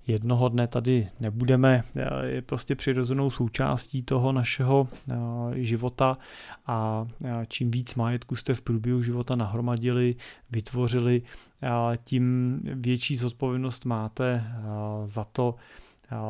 jednoho 0.06 0.48
dne 0.48 0.66
tady 0.66 1.08
nebudeme, 1.20 1.82
je 2.22 2.42
prostě 2.42 2.74
přirozenou 2.74 3.30
součástí 3.30 4.02
toho 4.02 4.32
našeho 4.32 4.88
života. 5.54 6.18
A 6.66 7.06
čím 7.48 7.70
víc 7.70 7.94
majetku 7.94 8.36
jste 8.36 8.54
v 8.54 8.62
průběhu 8.62 9.02
života 9.02 9.36
nahromadili, 9.36 10.16
vytvořili, 10.50 11.22
tím 12.04 12.58
větší 12.64 13.16
zodpovědnost 13.16 13.84
máte 13.84 14.44
za 15.04 15.24
to, 15.24 15.54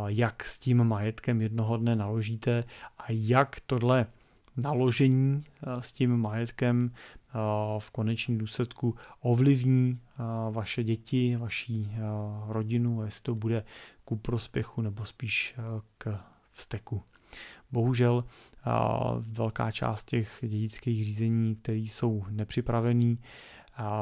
jak 0.07 0.45
s 0.45 0.59
tím 0.59 0.85
majetkem 0.85 1.43
jednoho 1.43 1.77
dne 1.77 1.97
naložíte 1.97 2.65
a 2.99 3.05
jak 3.09 3.61
tohle 3.67 4.07
naložení 4.57 5.45
s 5.81 5.93
tím 5.93 6.17
majetkem 6.17 6.93
v 7.79 7.91
konečném 7.91 8.39
důsledku 8.39 8.97
ovlivní 9.21 10.01
vaše 10.51 10.85
děti, 10.85 11.37
vaší 11.37 11.91
rodinu, 12.47 13.03
jestli 13.05 13.23
to 13.23 13.35
bude 13.35 13.65
ku 14.05 14.17
prospěchu 14.17 14.83
nebo 14.83 15.05
spíš 15.05 15.55
k 15.99 16.21
vzteku. 16.51 17.03
Bohužel 17.71 18.25
velká 19.21 19.71
část 19.71 20.05
těch 20.05 20.39
dědických 20.41 21.05
řízení, 21.05 21.57
které 21.57 21.79
jsou 21.79 22.25
nepřipravený 22.31 23.19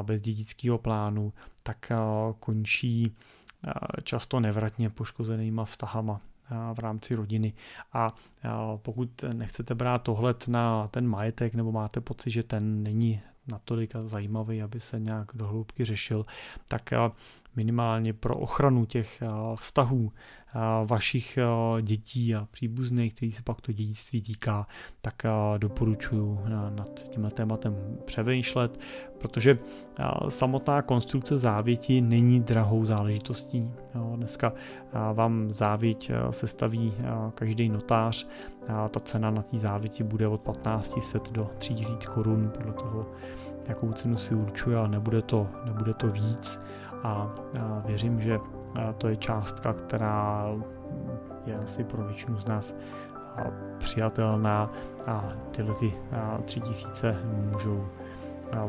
bez 0.01 0.21
dědického 0.21 0.77
plánu, 0.77 1.33
tak 1.63 1.91
končí 2.39 3.15
často 4.03 4.39
nevratně 4.39 4.89
poškozenýma 4.89 5.65
vztahama 5.65 6.21
v 6.73 6.79
rámci 6.79 7.15
rodiny. 7.15 7.53
A 7.93 8.13
pokud 8.75 9.23
nechcete 9.33 9.75
brát 9.75 10.09
ohled 10.09 10.47
na 10.47 10.87
ten 10.87 11.07
majetek 11.07 11.55
nebo 11.55 11.71
máte 11.71 12.01
pocit, 12.01 12.31
že 12.31 12.43
ten 12.43 12.83
není 12.83 13.21
natolik 13.47 13.93
zajímavý, 14.05 14.61
aby 14.61 14.79
se 14.79 14.99
nějak 14.99 15.27
do 15.33 15.47
hloubky 15.47 15.85
řešil, 15.85 16.25
tak 16.67 16.89
minimálně 17.55 18.13
pro 18.13 18.37
ochranu 18.37 18.85
těch 18.85 19.23
vztahů 19.55 20.11
vašich 20.85 21.39
dětí 21.81 22.35
a 22.35 22.47
příbuzných, 22.51 23.13
který 23.13 23.31
se 23.31 23.41
pak 23.41 23.61
to 23.61 23.71
dědictví 23.71 24.21
týká, 24.21 24.67
tak 25.01 25.23
doporučuji 25.57 26.39
nad 26.69 26.99
tím 26.99 27.29
tématem 27.33 27.75
převýšlet, 28.05 28.79
protože 29.17 29.57
samotná 30.29 30.81
konstrukce 30.81 31.37
závěti 31.37 32.01
není 32.01 32.39
drahou 32.39 32.85
záležitostí. 32.85 33.71
Dneska 34.15 34.53
vám 35.13 35.53
závěť 35.53 36.11
staví 36.31 36.93
každý 37.35 37.69
notář, 37.69 38.27
ta 38.65 38.99
cena 38.99 39.31
na 39.31 39.41
té 39.41 39.57
závěti 39.57 40.03
bude 40.03 40.27
od 40.27 40.41
1500 40.41 41.31
do 41.31 41.49
3000 41.57 42.07
korun, 42.07 42.51
podle 42.57 42.73
toho, 42.73 43.11
jakou 43.67 43.91
cenu 43.91 44.17
si 44.17 44.35
určuje, 44.35 44.77
ale 44.77 44.89
nebude 44.89 45.21
to, 45.21 45.47
nebude 45.65 45.93
to 45.93 46.07
víc 46.07 46.59
a 47.03 47.35
věřím, 47.85 48.21
že 48.21 48.39
to 48.97 49.07
je 49.07 49.15
částka, 49.15 49.73
která 49.73 50.45
je 51.45 51.57
asi 51.57 51.83
pro 51.83 52.03
většinu 52.03 52.37
z 52.37 52.45
nás 52.45 52.75
přijatelná 53.77 54.71
a 55.07 55.23
tyhle 55.51 55.75
ty 55.75 55.93
tři 56.45 56.59
tisíce 56.59 57.17
můžou 57.51 57.87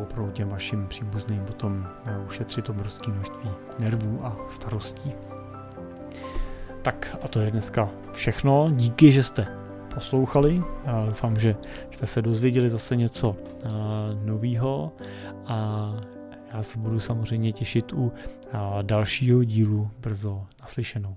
opravdu 0.02 0.32
těm 0.32 0.48
vašim 0.48 0.86
příbuzným 0.86 1.44
potom 1.44 1.86
ušetřit 2.26 2.68
obrovské 2.68 3.10
množství 3.10 3.50
nervů 3.78 4.26
a 4.26 4.36
starostí. 4.48 5.12
Tak 6.82 7.16
a 7.24 7.28
to 7.28 7.40
je 7.40 7.50
dneska 7.50 7.88
všechno. 8.12 8.70
Díky, 8.70 9.12
že 9.12 9.22
jste 9.22 9.46
poslouchali. 9.94 10.62
Já 10.86 11.06
doufám, 11.06 11.38
že 11.38 11.56
jste 11.90 12.06
se 12.06 12.22
dozvěděli 12.22 12.70
zase 12.70 12.96
něco 12.96 13.36
nového 14.24 14.92
a 15.46 15.90
já 16.52 16.62
se 16.62 16.78
budu 16.78 17.00
samozřejmě 17.00 17.52
těšit 17.52 17.92
u 17.92 18.12
dalšího 18.82 19.44
dílu 19.44 19.90
brzo 20.00 20.46
naslyšenou. 20.60 21.16